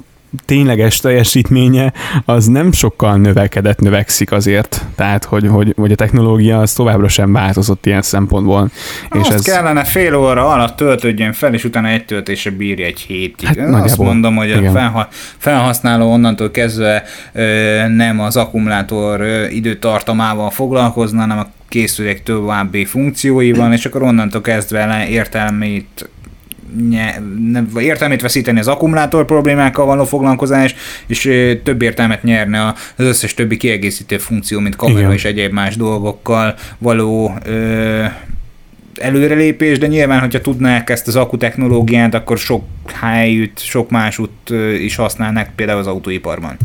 tényleges 0.45 0.99
teljesítménye 0.99 1.93
az 2.25 2.45
nem 2.45 2.71
sokkal 2.71 3.17
növekedett, 3.17 3.79
növekszik 3.79 4.31
azért. 4.31 4.85
Tehát, 4.95 5.25
hogy, 5.25 5.47
hogy, 5.47 5.73
hogy 5.77 5.91
a 5.91 5.95
technológia 5.95 6.59
az 6.59 6.73
továbbra 6.73 7.07
sem 7.07 7.33
változott 7.33 7.85
ilyen 7.85 8.01
szempontból. 8.01 8.69
És 9.11 9.19
Azt 9.19 9.31
ez... 9.31 9.41
kellene 9.41 9.83
fél 9.83 10.15
óra 10.15 10.47
alatt 10.47 10.75
töltődjön 10.75 11.33
fel, 11.33 11.53
és 11.53 11.63
utána 11.63 11.87
egy 11.87 12.05
töltése 12.05 12.49
bírja 12.49 12.85
egy 12.85 12.99
hétig. 12.99 13.47
Hát, 13.47 13.83
Azt 13.83 13.97
mondom, 13.97 14.35
hogy 14.35 14.49
igen. 14.49 14.75
a 14.75 15.07
felhasználó 15.37 16.11
onnantól 16.11 16.51
kezdve 16.51 17.03
ö, 17.33 17.87
nem 17.87 18.19
az 18.19 18.37
akkumulátor 18.37 19.21
ö, 19.21 19.47
időtartamával 19.47 20.49
foglalkozna, 20.49 21.19
hanem 21.19 21.39
a 21.39 21.47
készülék 21.67 22.23
további 22.23 22.85
funkcióival, 22.85 23.73
és 23.73 23.85
akkor 23.85 24.03
onnantól 24.03 24.41
kezdve 24.41 25.07
értelmét 25.07 26.09
nem, 27.51 27.69
értelmét 27.79 28.21
veszíteni 28.21 28.59
az 28.59 28.67
akkumulátor 28.67 29.25
problémákkal 29.25 29.85
való 29.85 30.03
foglalkozás, 30.03 30.75
és 31.07 31.21
több 31.63 31.81
értelmet 31.81 32.23
nyerne 32.23 32.65
az 32.97 33.05
összes 33.05 33.33
többi 33.33 33.57
kiegészítő 33.57 34.17
funkció, 34.17 34.59
mint 34.59 34.75
kamera 34.75 34.99
Igen. 34.99 35.11
és 35.11 35.25
egyéb 35.25 35.51
más 35.51 35.75
dolgokkal 35.75 36.55
való 36.77 37.37
ö, 37.45 38.05
előrelépés, 38.95 39.77
de 39.77 39.87
nyilván, 39.87 40.19
hogyha 40.19 40.41
tudnák 40.41 40.89
ezt 40.89 41.07
az 41.07 41.15
akku 41.15 41.37
technológiát, 41.37 42.13
akkor 42.13 42.37
sok 42.37 42.63
helyütt, 42.93 43.59
sok 43.59 43.89
másút 43.89 44.49
is 44.79 44.95
használnák, 44.95 45.51
például 45.55 45.79
az 45.79 45.87
autóiparban. 45.87 46.57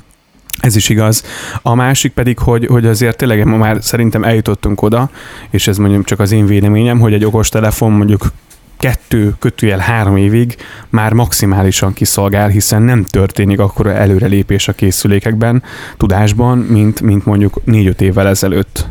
Ez 0.61 0.77
is 0.77 0.89
igaz. 0.89 1.23
A 1.63 1.75
másik 1.75 2.13
pedig, 2.13 2.39
hogy, 2.39 2.67
hogy 2.67 2.87
azért 2.87 3.17
tényleg 3.17 3.45
ma 3.45 3.57
már 3.57 3.77
szerintem 3.81 4.25
eljutottunk 4.25 4.83
oda, 4.83 5.11
és 5.51 5.69
ez 5.69 5.77
mondjuk 5.77 6.05
csak 6.05 6.21
az 6.21 6.33
én 6.33 6.47
véleményem, 6.47 6.99
hogy 6.99 7.13
egy 7.13 7.25
okos 7.25 7.49
telefon 7.49 7.93
mondjuk 7.93 8.33
kettő, 8.79 9.35
kötőjel 9.39 9.79
három 9.79 10.17
évig 10.17 10.57
már 10.89 11.13
maximálisan 11.13 11.93
kiszolgál, 11.93 12.49
hiszen 12.49 12.83
nem 12.83 13.05
történik 13.05 13.59
akkora 13.59 13.93
előrelépés 13.93 14.69
a 14.69 14.73
készülékekben, 14.73 15.63
tudásban, 15.97 16.59
mint, 16.59 17.01
mint 17.01 17.25
mondjuk 17.25 17.61
négy-öt 17.65 18.01
évvel 18.01 18.29
ezelőtt. 18.29 18.87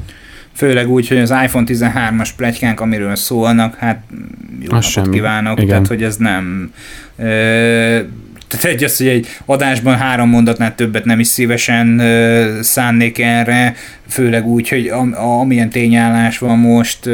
Főleg 0.54 0.90
úgy, 0.90 1.08
hogy 1.08 1.18
az 1.18 1.34
iPhone 1.44 1.66
13-as 1.68 2.30
plegykánk, 2.36 2.80
amiről 2.80 3.16
szólnak, 3.16 3.76
hát 3.76 4.04
jó 4.60 4.68
napot 4.68 4.84
semmi. 4.84 5.10
kívánok, 5.10 5.58
Igen. 5.58 5.70
tehát 5.70 5.88
hogy 5.88 6.04
ez 6.04 6.18
nem... 6.18 6.74
Ö, 7.18 8.00
tehát 8.48 8.66
egy 8.66 8.84
az, 8.84 8.98
hogy 8.98 9.08
egy 9.08 9.28
adásban 9.46 9.98
három 9.98 10.30
mondatnál 10.30 10.76
többet 10.76 11.06
nem 11.06 11.20
is 11.20 11.28
szívesen 11.28 12.02
szánnék 12.62 13.20
erre, 13.20 13.76
főleg 14.08 14.46
úgy, 14.46 14.70
hogy 14.70 14.88
a, 14.88 15.02
a, 15.02 15.40
amilyen 15.40 15.70
tényállás 15.70 16.38
van 16.38 16.58
most 16.58 17.10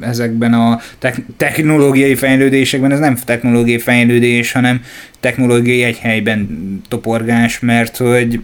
ezekben 0.00 0.54
a 0.54 0.80
te- 0.98 1.24
technológiai 1.36 2.14
fejlődésekben, 2.14 2.92
ez 2.92 2.98
nem 2.98 3.16
technológiai 3.16 3.78
fejlődés, 3.78 4.52
hanem 4.52 4.80
technológiai 5.20 5.82
egy 5.82 5.98
helyben 5.98 6.48
toporgás, 6.88 7.60
mert 7.60 7.96
hogy 7.96 8.40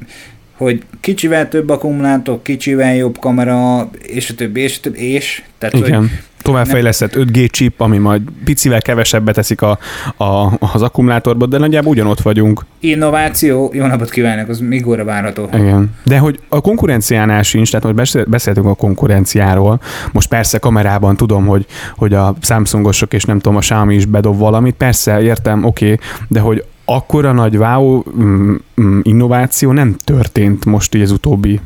hogy 0.58 0.82
kicsivel 1.00 1.48
több 1.48 1.68
akkumulátor, 1.68 2.42
kicsivel 2.42 2.94
jobb 2.94 3.18
kamera, 3.18 3.90
és 4.02 4.30
a 4.30 4.34
többi, 4.34 4.60
és 4.60 4.76
a 4.76 4.80
többi, 4.80 5.12
és... 5.12 5.42
Tehát, 5.58 5.74
Igen. 5.74 6.00
Hogy 6.00 6.08
továbbfejlesztett 6.48 7.12
5G 7.14 7.50
chip, 7.50 7.80
ami 7.80 7.98
majd 7.98 8.22
picivel 8.44 8.82
kevesebbet 8.82 9.34
teszik 9.34 9.62
a, 9.62 9.78
a, 10.16 10.52
az 10.58 10.82
akkumulátorba, 10.82 11.46
de 11.46 11.58
nagyjából 11.58 11.90
ugyanott 11.90 12.20
vagyunk. 12.20 12.64
Innováció, 12.80 13.70
jó 13.74 13.86
napot 13.86 14.10
kívánok, 14.10 14.48
az 14.48 14.58
még 14.60 14.86
óra 14.86 15.04
várható. 15.04 15.48
Igen. 15.52 15.94
De 16.04 16.18
hogy 16.18 16.40
a 16.48 16.60
konkurenciánál 16.60 17.42
sincs, 17.42 17.70
tehát 17.70 17.96
most 17.96 18.28
beszéltünk 18.28 18.66
a 18.66 18.74
konkurenciáról, 18.74 19.80
most 20.12 20.28
persze 20.28 20.58
kamerában 20.58 21.16
tudom, 21.16 21.46
hogy, 21.46 21.66
hogy 21.96 22.14
a 22.14 22.34
Samsungosok 22.40 23.12
és 23.12 23.24
nem 23.24 23.38
tudom, 23.38 23.56
a 23.56 23.60
Xiaomi 23.60 23.94
is 23.94 24.04
bedob 24.04 24.38
valamit, 24.38 24.74
persze 24.74 25.20
értem, 25.20 25.64
oké, 25.64 25.92
okay, 25.92 26.06
de 26.28 26.40
hogy 26.40 26.64
akkora 26.84 27.32
nagy 27.32 27.56
wow 27.56 28.02
mm, 28.18 28.54
mm, 28.80 29.00
innováció 29.02 29.72
nem 29.72 29.96
történt 30.04 30.64
most 30.64 30.94
így 30.94 31.02
az 31.02 31.10
utóbbi 31.10 31.60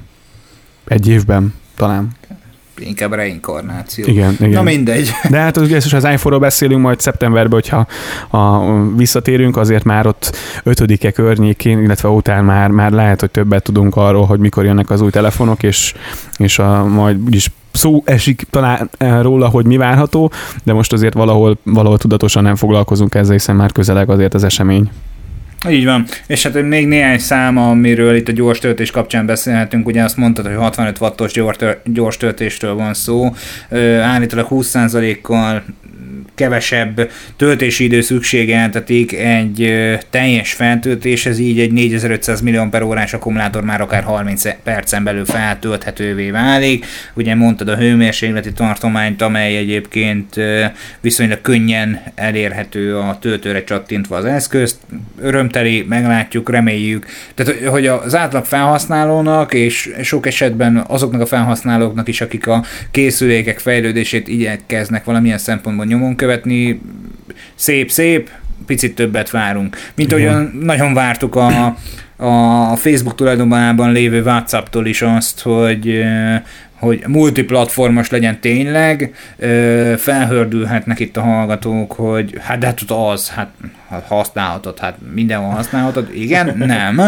egy 0.84 1.08
évben 1.08 1.54
talán 1.76 2.08
inkább 2.78 3.12
reinkarnáció. 3.12 4.04
Igen, 4.06 4.36
igen. 4.40 4.50
Na 4.50 4.62
mindegy. 4.62 5.10
De 5.30 5.38
hát 5.38 5.56
az, 5.56 5.92
az 5.92 6.04
iPhone-ról 6.04 6.38
beszélünk 6.38 6.82
majd 6.82 7.00
szeptemberben, 7.00 7.52
hogyha 7.52 7.86
ha 8.28 8.74
visszatérünk, 8.96 9.56
azért 9.56 9.84
már 9.84 10.06
ott 10.06 10.36
ötödike 10.62 11.10
környékén, 11.10 11.82
illetve 11.82 12.08
után 12.08 12.44
már, 12.44 12.70
már 12.70 12.90
lehet, 12.90 13.20
hogy 13.20 13.30
többet 13.30 13.62
tudunk 13.62 13.96
arról, 13.96 14.26
hogy 14.26 14.38
mikor 14.38 14.64
jönnek 14.64 14.90
az 14.90 15.00
új 15.00 15.10
telefonok, 15.10 15.62
és, 15.62 15.94
és 16.36 16.58
a, 16.58 16.84
majd 16.84 17.20
úgyis 17.24 17.50
szó 17.72 18.02
esik 18.04 18.46
talán 18.50 18.90
eh, 18.98 19.22
róla, 19.22 19.48
hogy 19.48 19.66
mi 19.66 19.76
várható, 19.76 20.32
de 20.64 20.72
most 20.72 20.92
azért 20.92 21.14
valahol, 21.14 21.58
valahol 21.62 21.98
tudatosan 21.98 22.42
nem 22.42 22.56
foglalkozunk 22.56 23.14
ezzel, 23.14 23.32
hiszen 23.32 23.56
már 23.56 23.72
közeleg 23.72 24.10
azért 24.10 24.34
az 24.34 24.44
esemény. 24.44 24.90
Így 25.68 25.84
van. 25.84 26.06
És 26.26 26.42
hát 26.42 26.62
még 26.62 26.86
néhány 26.86 27.18
szám, 27.18 27.56
amiről 27.56 28.16
itt 28.16 28.28
a 28.28 28.32
gyors 28.32 28.58
töltés 28.58 28.90
kapcsán 28.90 29.26
beszélhetünk, 29.26 29.86
ugye 29.86 30.02
azt 30.02 30.16
mondtad, 30.16 30.46
hogy 30.46 30.56
65 30.56 30.98
wattos 31.00 31.32
gyors 31.84 32.16
töltésről 32.16 32.74
van 32.74 32.94
szó, 32.94 33.34
állítólag 34.00 34.46
20%-kal 34.50 35.62
kevesebb 36.34 37.10
töltési 37.36 37.84
idő 37.84 38.00
szükségeltetik 38.00 39.12
egy 39.12 39.72
teljes 40.10 40.52
feltöltéshez, 40.52 41.38
így 41.38 41.60
egy 41.60 41.72
4500 41.72 42.40
millió 42.40 42.68
per 42.70 42.82
órás 42.82 43.12
akkumulátor 43.12 43.62
már 43.62 43.80
akár 43.80 44.02
30 44.02 44.42
percen 44.62 45.04
belül 45.04 45.24
feltölthetővé 45.24 46.30
válik. 46.30 46.86
Ugye 47.14 47.34
mondtad 47.34 47.68
a 47.68 47.76
hőmérsékleti 47.76 48.52
tartományt, 48.52 49.22
amely 49.22 49.56
egyébként 49.56 50.34
viszonylag 51.00 51.40
könnyen 51.40 52.00
elérhető 52.14 52.96
a 52.96 53.18
töltőre 53.20 53.64
csattintva 53.64 54.16
az 54.16 54.24
eszközt. 54.24 54.76
Örömteli, 55.20 55.84
meglátjuk, 55.88 56.50
reméljük. 56.50 57.06
Tehát, 57.34 57.54
hogy 57.64 57.86
az 57.86 58.14
átlag 58.14 58.44
felhasználónak, 58.44 59.54
és 59.54 59.90
sok 60.02 60.26
esetben 60.26 60.84
azoknak 60.88 61.20
a 61.20 61.26
felhasználóknak 61.26 62.08
is, 62.08 62.20
akik 62.20 62.46
a 62.46 62.64
készülékek 62.90 63.58
fejlődését 63.58 64.28
igyekeznek 64.28 65.04
valamilyen 65.04 65.38
szempontból 65.38 65.84
nyomon 65.84 66.16
követni, 66.22 66.80
szép-szép, 67.54 68.30
picit 68.66 68.94
többet 68.94 69.30
várunk. 69.30 69.76
Mint 69.94 70.12
ahogyan 70.12 70.58
nagyon 70.62 70.94
vártuk 70.94 71.34
a, 71.34 71.76
a 72.16 72.76
Facebook 72.76 73.14
tulajdonban 73.14 73.92
lévő 73.92 74.22
WhatsApp-tól 74.22 74.86
is 74.86 75.02
azt, 75.02 75.40
hogy 75.40 76.04
hogy 76.78 77.04
multiplatformos 77.06 78.10
legyen 78.10 78.40
tényleg, 78.40 79.14
felhördülhetnek 79.96 81.00
itt 81.00 81.16
a 81.16 81.20
hallgatók, 81.20 81.92
hogy 81.92 82.38
hát 82.40 82.58
de 82.58 82.66
hát 82.66 82.80
az, 82.86 83.30
hát 83.30 83.50
használhatod, 84.08 84.78
hát 84.78 84.96
mindenhol 85.14 85.50
használhatod. 85.50 86.08
Igen, 86.14 86.54
nem 86.56 87.00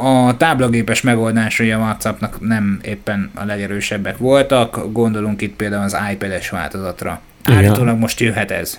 a 0.00 0.36
táblagépes 0.36 1.00
megoldásai 1.00 1.70
a 1.70 1.78
WhatsAppnak 1.78 2.36
nem 2.40 2.78
éppen 2.82 3.30
a 3.34 3.44
legerősebbek 3.44 4.16
voltak, 4.16 4.92
gondolunk 4.92 5.42
itt 5.42 5.56
például 5.56 5.82
az 5.82 5.96
iPad-es 6.12 6.50
változatra. 6.50 7.20
Állítólag 7.44 7.98
most 7.98 8.20
jöhet 8.20 8.50
ez? 8.50 8.78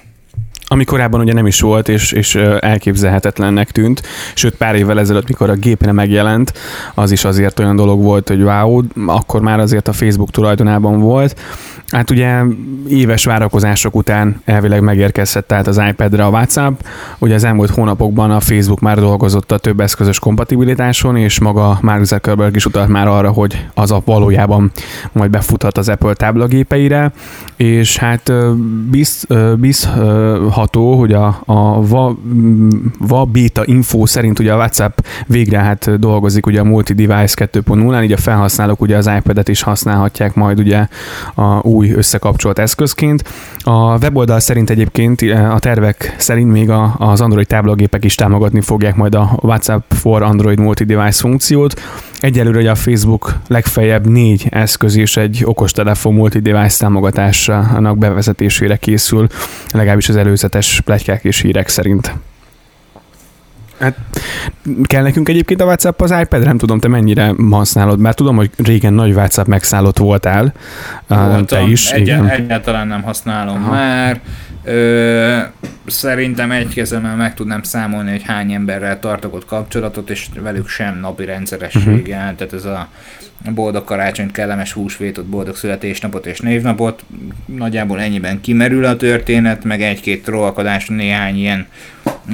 Ami 0.71 0.83
korábban 0.83 1.19
ugye 1.19 1.33
nem 1.33 1.47
is 1.47 1.61
volt, 1.61 1.89
és, 1.89 2.11
és 2.11 2.35
elképzelhetetlennek 2.59 3.71
tűnt, 3.71 4.01
sőt 4.33 4.55
pár 4.55 4.75
évvel 4.75 4.99
ezelőtt, 4.99 5.27
mikor 5.27 5.49
a 5.49 5.55
gépre 5.55 5.91
megjelent, 5.91 6.53
az 6.93 7.11
is 7.11 7.25
azért 7.25 7.59
olyan 7.59 7.75
dolog 7.75 8.01
volt, 8.01 8.27
hogy 8.27 8.41
wow, 8.41 8.81
akkor 9.05 9.41
már 9.41 9.59
azért 9.59 9.87
a 9.87 9.93
Facebook 9.93 10.31
tulajdonában 10.31 10.99
volt, 10.99 11.39
Hát 11.91 12.09
ugye 12.09 12.41
éves 12.87 13.25
várakozások 13.25 13.95
után 13.95 14.41
elvileg 14.45 14.81
megérkezett 14.81 15.47
tehát 15.47 15.67
az 15.67 15.81
iPad-re 15.89 16.25
a 16.25 16.29
WhatsApp. 16.29 16.79
Ugye 17.17 17.35
az 17.35 17.43
elmúlt 17.43 17.69
hónapokban 17.69 18.31
a 18.31 18.39
Facebook 18.39 18.79
már 18.79 18.99
dolgozott 18.99 19.51
a 19.51 19.57
több 19.57 19.79
eszközös 19.79 20.19
kompatibilitáson, 20.19 21.15
és 21.15 21.39
maga 21.39 21.77
Mark 21.81 22.03
Zuckerberg 22.03 22.55
is 22.55 22.65
utalt 22.65 22.87
már 22.87 23.07
arra, 23.07 23.31
hogy 23.31 23.67
az 23.73 23.91
a 23.91 24.01
valójában 24.05 24.71
majd 25.11 25.31
befuthat 25.31 25.77
az 25.77 25.89
Apple 25.89 26.13
táblagépeire, 26.13 27.11
és 27.55 27.97
hát 27.97 28.31
biz, 28.89 29.27
bízható, 29.57 30.97
hogy 30.97 31.13
a, 31.13 31.41
a 31.45 31.87
VA, 31.87 32.17
VA 32.99 33.25
Beta 33.25 33.65
info 33.65 34.05
szerint 34.05 34.39
ugye 34.39 34.53
a 34.53 34.57
WhatsApp 34.57 34.99
végre 35.27 35.59
hát 35.59 35.99
dolgozik 35.99 36.45
ugye 36.45 36.59
a 36.59 36.63
multi-device 36.63 37.49
2.0-án, 37.53 38.03
így 38.03 38.11
a 38.11 38.17
felhasználók 38.17 38.81
ugye 38.81 38.97
az 38.97 39.09
iPad-et 39.17 39.47
is 39.47 39.61
használhatják 39.61 40.35
majd 40.35 40.59
ugye 40.59 40.87
a 41.35 41.59
új 41.61 41.78
összekapcsolt 41.87 42.59
eszközként. 42.59 43.23
A 43.63 43.97
weboldal 43.97 44.39
szerint 44.39 44.69
egyébként 44.69 45.21
eh, 45.21 45.53
a 45.53 45.59
tervek 45.59 46.15
szerint 46.17 46.51
még 46.51 46.69
a, 46.69 46.95
az 46.97 47.21
Android 47.21 47.47
táblagépek 47.47 48.03
is 48.03 48.15
támogatni 48.15 48.61
fogják 48.61 48.95
majd 48.95 49.15
a 49.15 49.39
WhatsApp 49.41 49.91
for 49.93 50.21
Android 50.21 50.59
multi-device 50.59 51.19
funkciót. 51.19 51.81
Egyelőre 52.19 52.71
a 52.71 52.75
Facebook 52.75 53.35
legfeljebb 53.47 54.07
négy 54.07 54.47
eszköz 54.49 54.95
és 54.95 55.17
egy 55.17 55.41
okostelefon 55.45 56.13
multi-device 56.13 56.77
támogatásának 56.77 57.97
bevezetésére 57.97 58.75
készül, 58.75 59.27
legalábbis 59.71 60.09
az 60.09 60.15
előzetes 60.15 60.81
plegykák 60.81 61.23
és 61.23 61.41
hírek 61.41 61.67
szerint. 61.67 62.13
Hát 63.79 63.95
kell 64.83 65.03
nekünk 65.03 65.29
egyébként 65.29 65.61
a 65.61 65.65
WhatsApp 65.65 66.01
az 66.01 66.11
iPad? 66.21 66.43
Nem 66.43 66.57
tudom, 66.57 66.79
te 66.79 66.87
mennyire 66.87 67.33
használod, 67.51 67.99
mert 67.99 68.15
tudom, 68.15 68.35
hogy 68.35 68.49
régen 68.57 68.93
nagy 68.93 69.11
WhatsApp 69.13 69.47
megszállott 69.47 69.97
voltál. 69.97 70.53
Voltam, 71.07 71.45
te 71.45 71.61
is. 71.61 71.91
Egy- 71.91 72.01
igen. 72.01 72.29
Egyáltalán 72.29 72.87
nem 72.87 73.01
használom 73.01 73.55
Aha. 73.55 73.71
már. 73.71 74.19
Ö, 74.63 75.37
szerintem 75.87 76.51
egy 76.51 76.73
kezemmel 76.73 77.15
meg 77.15 77.33
tudnám 77.33 77.61
számolni, 77.63 78.09
hogy 78.11 78.23
hány 78.23 78.51
emberrel 78.51 78.99
tartok 78.99 79.33
ott 79.33 79.45
kapcsolatot, 79.45 80.09
és 80.09 80.27
velük 80.41 80.67
sem 80.67 80.99
napi 80.99 81.25
rendszerességgel. 81.25 82.21
Uh-huh. 82.21 82.35
Tehát 82.37 82.53
ez 82.53 82.65
a 82.65 82.87
boldog 83.53 83.83
karácsonyt, 83.83 84.31
kellemes 84.31 84.73
húsvétot, 84.73 85.25
boldog 85.25 85.55
születésnapot 85.55 86.25
és 86.25 86.39
névnapot. 86.39 87.03
Nagyjából 87.45 87.99
ennyiben 87.99 88.41
kimerül 88.41 88.85
a 88.85 88.95
történet, 88.95 89.63
meg 89.63 89.81
egy-két 89.81 90.23
trollkodás 90.23 90.87
néhány 90.87 91.37
ilyen 91.37 91.67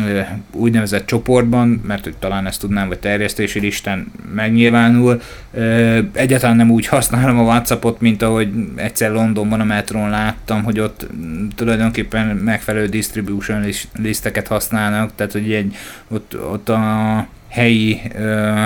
ö, 0.05 0.19
úgynevezett 0.51 1.05
csoportban, 1.05 1.67
mert 1.67 2.03
hogy 2.03 2.15
talán 2.19 2.45
ezt 2.45 2.59
tudnám, 2.59 2.87
vagy 2.87 2.99
terjesztési 2.99 3.59
listán 3.59 4.11
megnyilvánul. 4.33 5.21
Ö, 5.53 5.99
egyáltalán 6.13 6.55
nem 6.55 6.71
úgy 6.71 6.87
használom 6.87 7.39
a 7.39 7.43
Whatsappot, 7.43 8.01
mint 8.01 8.21
ahogy 8.21 8.49
egyszer 8.75 9.11
Londonban 9.11 9.59
a 9.59 9.63
metrón 9.63 10.09
láttam, 10.09 10.63
hogy 10.63 10.79
ott 10.79 11.07
tulajdonképpen 11.55 12.27
megfelelő 12.27 12.87
distribution 12.87 13.65
listeket 13.99 14.47
használnak, 14.47 15.11
tehát 15.15 15.31
hogy 15.31 15.53
egy, 15.53 15.75
ott, 16.07 16.37
ott 16.51 16.69
a 16.69 17.27
helyi 17.49 18.01
ö, 18.15 18.63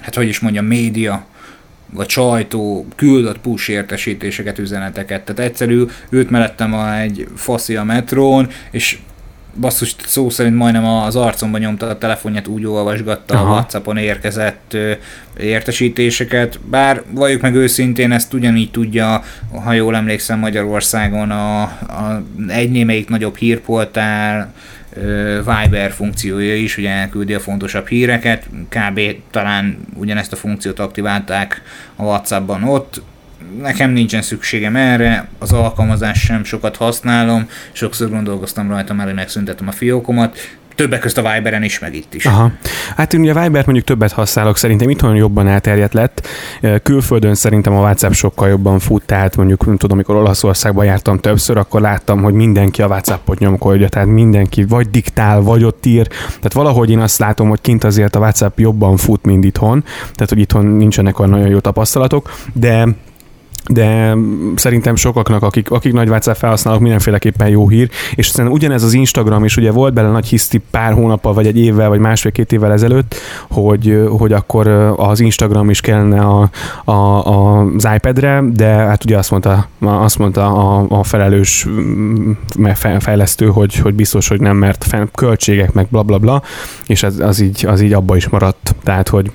hát 0.00 0.14
hogy 0.14 0.28
is 0.28 0.40
mondjam, 0.40 0.64
média, 0.64 1.24
vagy 1.92 2.08
sajtó 2.08 2.86
küldött 2.96 3.38
push 3.38 3.70
értesítéseket, 3.70 4.58
üzeneteket. 4.58 5.22
Tehát 5.22 5.50
egyszerű, 5.50 5.84
ült 6.10 6.30
mellettem 6.30 6.74
a, 6.74 6.98
egy 6.98 7.28
faszi 7.36 7.76
a 7.76 7.84
metrón, 7.84 8.48
és 8.70 8.98
basszus 9.60 9.96
szó 10.06 10.30
szerint 10.30 10.56
majdnem 10.56 10.84
az 10.84 11.16
arcomba 11.16 11.58
nyomta 11.58 11.86
a 11.86 11.98
telefonját, 11.98 12.46
úgy 12.46 12.66
olvasgatta 12.66 13.34
Aha. 13.34 13.44
a 13.44 13.52
Whatsappon 13.52 13.96
érkezett 13.96 14.76
értesítéseket, 15.40 16.60
bár 16.60 17.02
valljuk 17.10 17.40
meg 17.40 17.54
őszintén, 17.54 18.12
ezt 18.12 18.32
ugyanígy 18.32 18.70
tudja, 18.70 19.22
ha 19.64 19.72
jól 19.72 19.96
emlékszem 19.96 20.38
Magyarországon 20.38 21.30
a, 21.30 21.62
a 21.62 22.24
egy 22.48 22.70
némelyik 22.70 23.08
nagyobb 23.08 23.36
hírportál, 23.36 24.52
Viber 25.36 25.92
funkciója 25.92 26.56
is, 26.56 26.76
ugye 26.76 26.90
elküldi 26.90 27.34
a 27.34 27.40
fontosabb 27.40 27.88
híreket, 27.88 28.46
kb. 28.68 29.00
talán 29.30 29.78
ugyanezt 29.94 30.32
a 30.32 30.36
funkciót 30.36 30.78
aktiválták 30.78 31.62
a 31.96 32.02
Whatsappban 32.02 32.62
ott, 32.62 33.02
nekem 33.60 33.90
nincsen 33.90 34.22
szükségem 34.22 34.76
erre, 34.76 35.28
az 35.38 35.52
alkalmazás 35.52 36.20
sem 36.20 36.44
sokat 36.44 36.76
használom, 36.76 37.48
sokszor 37.72 38.10
gondolkoztam 38.10 38.68
rajta, 38.68 38.94
mert 38.94 39.14
megszüntetem 39.14 39.68
a 39.68 39.72
fiókomat, 39.72 40.38
többek 40.80 41.00
között 41.00 41.24
a 41.24 41.32
Viberen 41.32 41.62
is, 41.62 41.78
meg 41.78 41.94
itt 41.94 42.14
is. 42.14 42.26
Aha. 42.26 42.50
Hát 42.96 43.14
én 43.14 43.20
ugye 43.20 43.32
a 43.32 43.42
Vibert 43.42 43.64
mondjuk 43.64 43.86
többet 43.86 44.12
használok, 44.12 44.56
szerintem 44.56 44.90
itthon 44.90 45.14
jobban 45.14 45.48
elterjedt 45.48 45.92
lett. 45.92 46.26
Külföldön 46.82 47.34
szerintem 47.34 47.72
a 47.72 47.80
WhatsApp 47.80 48.12
sokkal 48.12 48.48
jobban 48.48 48.78
fut, 48.78 49.02
tehát 49.02 49.36
mondjuk 49.36 49.66
nem 49.66 49.76
tudom, 49.76 49.96
amikor 49.96 50.16
Olaszországban 50.16 50.84
jártam 50.84 51.18
többször, 51.18 51.56
akkor 51.56 51.80
láttam, 51.80 52.22
hogy 52.22 52.34
mindenki 52.34 52.82
a 52.82 52.86
WhatsAppot 52.86 53.38
nyomkodja, 53.38 53.88
tehát 53.88 54.08
mindenki 54.08 54.64
vagy 54.64 54.90
diktál, 54.90 55.40
vagy 55.40 55.64
ott 55.64 55.86
ír. 55.86 56.06
Tehát 56.06 56.52
valahogy 56.52 56.90
én 56.90 57.00
azt 57.00 57.18
látom, 57.18 57.48
hogy 57.48 57.60
kint 57.60 57.84
azért 57.84 58.16
a 58.16 58.18
WhatsApp 58.18 58.58
jobban 58.58 58.96
fut, 58.96 59.24
mint 59.24 59.44
itthon, 59.44 59.84
tehát 60.00 60.28
hogy 60.28 60.38
itthon 60.38 60.66
nincsenek 60.66 61.18
olyan 61.18 61.30
nagyon 61.30 61.48
jó 61.48 61.58
tapasztalatok, 61.58 62.30
de 62.52 62.88
de 63.70 64.16
szerintem 64.54 64.96
sokaknak, 64.96 65.42
akik, 65.42 65.70
akik 65.70 65.92
nagy 65.92 66.08
WhatsApp 66.08 66.36
felhasználók, 66.36 66.80
mindenféleképpen 66.80 67.48
jó 67.48 67.68
hír, 67.68 67.90
és 68.14 68.26
szerintem 68.26 68.54
ugyanez 68.54 68.82
az 68.82 68.92
Instagram 68.92 69.44
is, 69.44 69.56
ugye 69.56 69.70
volt 69.70 69.94
bele 69.94 70.08
nagy 70.08 70.26
hiszti 70.26 70.60
pár 70.70 70.92
hónappal, 70.92 71.32
vagy 71.32 71.46
egy 71.46 71.58
évvel, 71.58 71.88
vagy 71.88 71.98
másfél-két 71.98 72.52
évvel 72.52 72.72
ezelőtt, 72.72 73.14
hogy, 73.50 74.02
hogy 74.18 74.32
akkor 74.32 74.66
az 74.96 75.20
Instagram 75.20 75.70
is 75.70 75.80
kellene 75.80 76.20
a, 76.20 76.50
a, 76.84 76.92
a, 76.92 77.60
az 77.60 77.88
iPad-re, 77.94 78.42
de 78.52 78.66
hát 78.66 79.04
ugye 79.04 79.18
azt 79.18 79.30
mondta, 79.30 79.68
azt 79.80 80.18
mondta 80.18 80.46
a, 80.46 80.86
a 80.88 81.04
felelős 81.04 81.66
fejlesztő, 82.98 83.46
hogy, 83.46 83.74
hogy 83.76 83.94
biztos, 83.94 84.28
hogy 84.28 84.40
nem, 84.40 84.56
mert 84.56 84.96
költségek, 85.14 85.72
meg 85.72 85.86
bla 85.90 86.02
bla 86.02 86.18
bla, 86.18 86.42
és 86.86 87.02
az, 87.02 87.20
az, 87.20 87.40
így, 87.40 87.66
az 87.66 87.80
így 87.80 87.92
abba 87.92 88.16
is 88.16 88.28
maradt. 88.28 88.74
Tehát, 88.82 89.08
hogy 89.08 89.30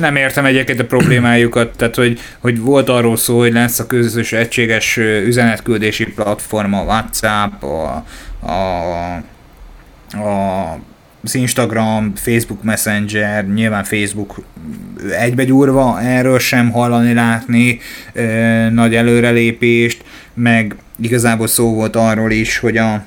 nem 0.00 0.16
értem 0.16 0.44
egyébként 0.44 0.80
a 0.80 0.84
problémájukat, 0.86 1.76
tehát 1.76 1.94
hogy, 1.94 2.20
hogy 2.38 2.60
volt 2.60 2.88
arról 2.88 3.16
szó, 3.16 3.38
hogy 3.38 3.52
lesz 3.52 3.78
a 3.78 3.86
közös 3.86 4.32
egységes 4.32 4.96
üzenetküldési 4.96 6.04
platforma, 6.04 6.80
a 6.80 6.84
WhatsApp, 6.84 7.62
a, 7.62 8.04
a, 8.40 9.14
a 10.10 10.78
az 11.26 11.34
Instagram, 11.34 12.12
Facebook 12.14 12.62
Messenger, 12.62 13.48
nyilván 13.48 13.84
Facebook 13.84 14.42
egybegyúrva, 15.18 16.00
erről 16.00 16.38
sem 16.38 16.70
hallani, 16.70 17.12
látni 17.12 17.80
e, 18.14 18.68
nagy 18.70 18.94
előrelépést, 18.94 20.04
meg 20.34 20.76
igazából 21.00 21.46
szó 21.46 21.74
volt 21.74 21.96
arról 21.96 22.30
is, 22.30 22.58
hogy 22.58 22.76
a 22.76 23.04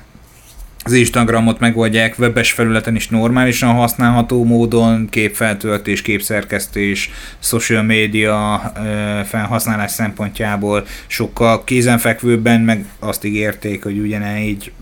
az 0.84 0.92
Instagramot 0.92 1.58
megoldják 1.58 2.18
webes 2.18 2.52
felületen 2.52 2.94
is 2.94 3.08
normálisan 3.08 3.74
használható 3.74 4.44
módon, 4.44 5.08
képfeltöltés, 5.08 6.02
képszerkesztés, 6.02 7.10
social 7.38 7.82
media 7.82 8.72
felhasználás 9.24 9.90
szempontjából 9.90 10.86
sokkal 11.06 11.64
kézenfekvőbben, 11.64 12.60
meg 12.60 12.84
azt 12.98 13.24
ígérték, 13.24 13.82
hogy 13.82 13.98
ugyanígy 13.98 14.72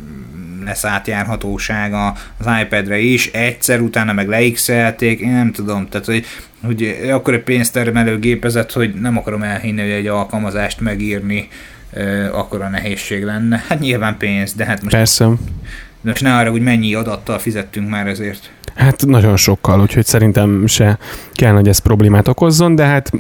lesz 0.64 0.84
átjárhatósága 0.84 2.14
az 2.38 2.46
iPad-re 2.62 2.98
is, 2.98 3.26
egyszer 3.26 3.80
utána 3.80 4.12
meg 4.12 4.28
leixelték, 4.28 5.20
én 5.20 5.32
nem 5.32 5.52
tudom, 5.52 5.88
tehát 5.88 6.06
hogy, 6.06 6.24
hogy 6.64 7.00
akkor 7.10 7.34
egy 7.34 7.42
pénztermelő 7.42 8.18
gépezet, 8.18 8.72
hogy 8.72 8.94
nem 8.94 9.16
akarom 9.16 9.42
elhinni, 9.42 9.80
hogy 9.80 9.90
egy 9.90 10.06
alkalmazást 10.06 10.80
megírni, 10.80 11.48
akkor 12.32 12.62
a 12.62 12.68
nehézség 12.68 13.24
lenne. 13.24 13.64
Hát 13.68 13.80
nyilván 13.80 14.16
pénz, 14.16 14.54
de 14.54 14.64
hát 14.64 14.82
most... 14.82 14.94
Persze 14.94 15.28
de 16.00 16.10
most 16.10 16.22
ne 16.22 16.36
arra, 16.36 16.50
hogy 16.50 16.62
mennyi 16.62 16.94
adattal 16.94 17.38
fizettünk 17.38 17.88
már 17.88 18.06
ezért. 18.06 18.50
Hát 18.74 19.06
nagyon 19.06 19.36
sokkal, 19.36 19.80
úgyhogy 19.80 20.06
szerintem 20.06 20.66
se 20.66 20.98
kell, 21.32 21.52
hogy 21.52 21.68
ez 21.68 21.78
problémát 21.78 22.28
okozzon, 22.28 22.74
de 22.74 22.84
hát 22.84 23.10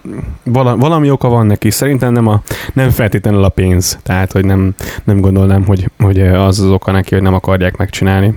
vala, 0.44 0.76
valami 0.76 1.10
oka 1.10 1.28
van 1.28 1.46
neki. 1.46 1.70
Szerintem 1.70 2.12
nem, 2.12 2.26
a, 2.26 2.42
nem 2.72 2.90
feltétlenül 2.90 3.44
a 3.44 3.48
pénz. 3.48 3.98
Tehát, 4.02 4.32
hogy 4.32 4.44
nem, 4.44 4.74
nem 5.04 5.20
gondolnám, 5.20 5.64
hogy, 5.64 5.90
hogy 5.98 6.20
az 6.20 6.60
az 6.60 6.70
oka 6.70 6.90
neki, 6.92 7.14
hogy 7.14 7.22
nem 7.22 7.34
akarják 7.34 7.76
megcsinálni. 7.76 8.34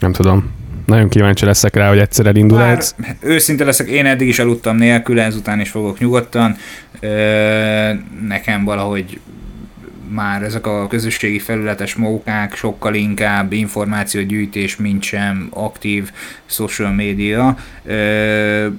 Nem 0.00 0.12
tudom. 0.12 0.50
Nagyon 0.86 1.08
kíváncsi 1.08 1.44
leszek 1.44 1.74
rá, 1.74 1.88
hogy 1.88 1.98
egyszer 1.98 2.26
elindul 2.26 2.58
Bár, 2.58 2.76
ez. 2.76 2.94
Őszinte 3.20 3.64
leszek, 3.64 3.88
én 3.88 4.06
eddig 4.06 4.28
is 4.28 4.38
aludtam 4.38 4.76
nélkül, 4.76 5.20
ezután 5.20 5.60
is 5.60 5.70
fogok 5.70 5.98
nyugodtan. 5.98 6.56
Ö, 7.00 7.08
nekem 8.26 8.64
valahogy 8.64 9.20
már 10.08 10.42
ezek 10.42 10.66
a 10.66 10.86
közösségi 10.86 11.38
felületes 11.38 11.94
mókák 11.94 12.54
sokkal 12.54 12.94
inkább 12.94 13.52
információgyűjtés, 13.52 14.76
mint 14.76 15.02
sem 15.02 15.46
aktív 15.50 16.10
social 16.46 16.92
média, 16.92 17.56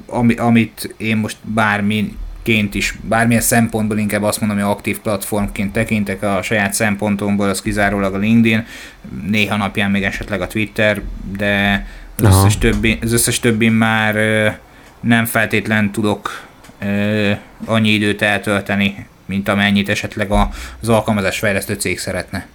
ami, 0.06 0.34
amit 0.34 0.96
én 0.98 1.18
most 1.18 1.38
bármi 1.42 2.16
ként 2.44 2.76
is, 2.76 2.94
bármilyen 3.02 3.42
szempontból 3.42 3.98
inkább 3.98 4.24
azt 4.24 4.40
mondom, 4.40 4.58
hogy 4.58 4.68
aktív 4.68 5.00
platformként 5.00 5.72
tekintek 5.74 6.24
a 6.24 6.42
saját 6.42 6.74
szempontomból, 6.74 7.50
az 7.50 7.62
kizárólag 7.62 8.14
a 8.14 8.18
LinkedIn, 8.18 8.66
néha 9.28 9.58
napján 9.58 9.92
még 9.92 10.04
esetleg 10.04 10.42
a 10.42 10.48
Twitter, 10.48 11.02
de 11.38 11.86
az 12.18 12.36
összes, 12.36 12.58
többi, 12.58 12.98
az 13.02 13.14
összes 13.14 13.40
többi 13.40 13.70
már 13.70 14.16
nem 15.00 15.26
feltétlen 15.26 15.92
tudok 15.92 16.46
annyi 17.66 17.90
időt 17.90 18.22
eltölteni 18.22 19.06
mint 19.28 19.48
amennyit 19.48 19.90
esetleg 19.90 20.32
az 20.82 20.90
alkalmazás 20.90 21.40
fejlesztő 21.40 21.74
cég 21.74 22.00
szeretne. 22.00 22.48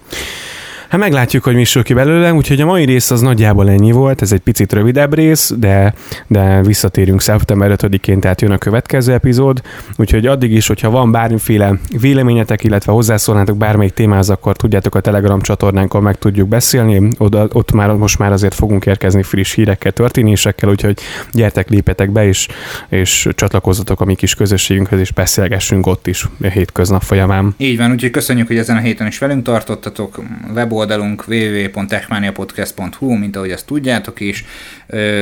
Hát 0.93 1.01
meglátjuk, 1.01 1.45
hogy 1.45 1.55
mi 1.55 1.65
sül 1.65 1.83
ki 1.83 1.95
belőle, 1.95 2.33
úgyhogy 2.33 2.61
a 2.61 2.67
mai 2.67 2.85
rész 2.85 3.11
az 3.11 3.21
nagyjából 3.21 3.71
ennyi 3.71 3.93
volt, 3.93 4.23
ez 4.23 4.33
egy 4.33 4.41
picit 4.41 4.73
rövidebb 4.73 5.15
rész, 5.15 5.53
de, 5.57 5.95
de 6.27 6.63
visszatérünk 6.63 7.21
szeptember 7.21 7.75
5-én, 7.77 8.21
tehát 8.21 8.41
jön 8.41 8.51
a 8.51 8.59
következő 8.59 9.13
epizód, 9.13 9.63
úgyhogy 9.97 10.27
addig 10.27 10.53
is, 10.53 10.67
hogyha 10.67 10.91
van 10.91 11.13
bármiféle 11.13 11.75
véleményetek, 12.01 12.65
illetve 12.65 12.93
hozzászólnátok 12.93 13.57
bármelyik 13.57 13.93
témához, 13.93 14.31
akkor 14.31 14.57
tudjátok 14.57 14.95
a 14.95 15.01
Telegram 15.01 15.41
csatornánkon 15.41 16.03
meg 16.03 16.19
tudjuk 16.19 16.49
beszélni, 16.49 17.09
Oda, 17.19 17.47
ott 17.53 17.73
már 17.73 17.93
most 17.93 18.19
már 18.19 18.33
azért 18.33 18.55
fogunk 18.55 18.87
érkezni 18.87 19.23
friss 19.23 19.55
hírekkel, 19.55 19.93
történésekkel, 19.93 20.69
úgyhogy 20.69 20.99
gyertek, 21.31 21.69
lépjetek 21.69 22.11
be 22.11 22.27
is, 22.27 22.49
és 22.89 23.29
csatlakozzatok 23.35 24.01
a 24.01 24.05
mi 24.05 24.15
kis 24.15 24.35
közösségünkhöz, 24.35 25.01
és 25.01 25.13
beszélgessünk 25.13 25.87
ott 25.87 26.07
is 26.07 26.29
a 26.43 26.47
hétköznap 26.47 27.03
folyamán. 27.03 27.55
Így 27.57 27.77
van, 27.77 27.91
úgyhogy 27.91 28.11
köszönjük, 28.11 28.47
hogy 28.47 28.59
ezen 28.59 28.77
a 28.77 28.81
héten 28.81 29.07
is 29.07 29.19
velünk 29.19 29.45
tartottatok, 29.45 30.23
weboldalon 30.55 30.81
oldalunk 30.83 31.25
www.techmaniapodcast.hu, 31.29 33.15
mint 33.15 33.37
ahogy 33.37 33.51
azt 33.51 33.67
tudjátok 33.67 34.21
is, 34.21 34.45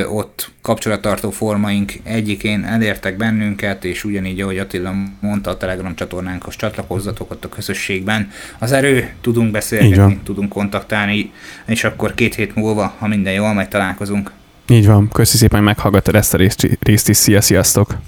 ott 0.08 0.50
kapcsolattartó 0.62 1.30
formaink 1.30 1.92
egyikén 2.02 2.64
elértek 2.64 3.16
bennünket, 3.16 3.84
és 3.84 4.04
ugyanígy, 4.04 4.40
ahogy 4.40 4.58
Attila 4.58 4.92
mondta, 5.20 5.50
a 5.50 5.56
Telegram 5.56 5.94
csatornánkhoz 5.94 6.56
csatlakozzatok 6.56 7.30
ott 7.30 7.44
a 7.44 7.48
közösségben. 7.48 8.30
Az 8.58 8.72
erő, 8.72 9.10
tudunk 9.20 9.50
beszélni, 9.50 10.18
tudunk 10.24 10.48
kontaktálni, 10.48 11.32
és 11.66 11.84
akkor 11.84 12.14
két 12.14 12.34
hét 12.34 12.54
múlva, 12.54 12.94
ha 12.98 13.06
minden 13.06 13.32
jól 13.32 13.54
megy, 13.54 13.68
találkozunk. 13.68 14.30
Így 14.68 14.86
van, 14.86 15.08
köszi 15.08 15.36
szépen, 15.36 15.58
hogy 15.58 15.66
meghallgattad 15.66 16.14
ezt 16.14 16.34
a 16.34 16.36
részt, 16.36 16.78
részt 16.80 17.08
is, 17.08 17.16
szia, 17.16 17.40
sziasztok! 17.40 18.00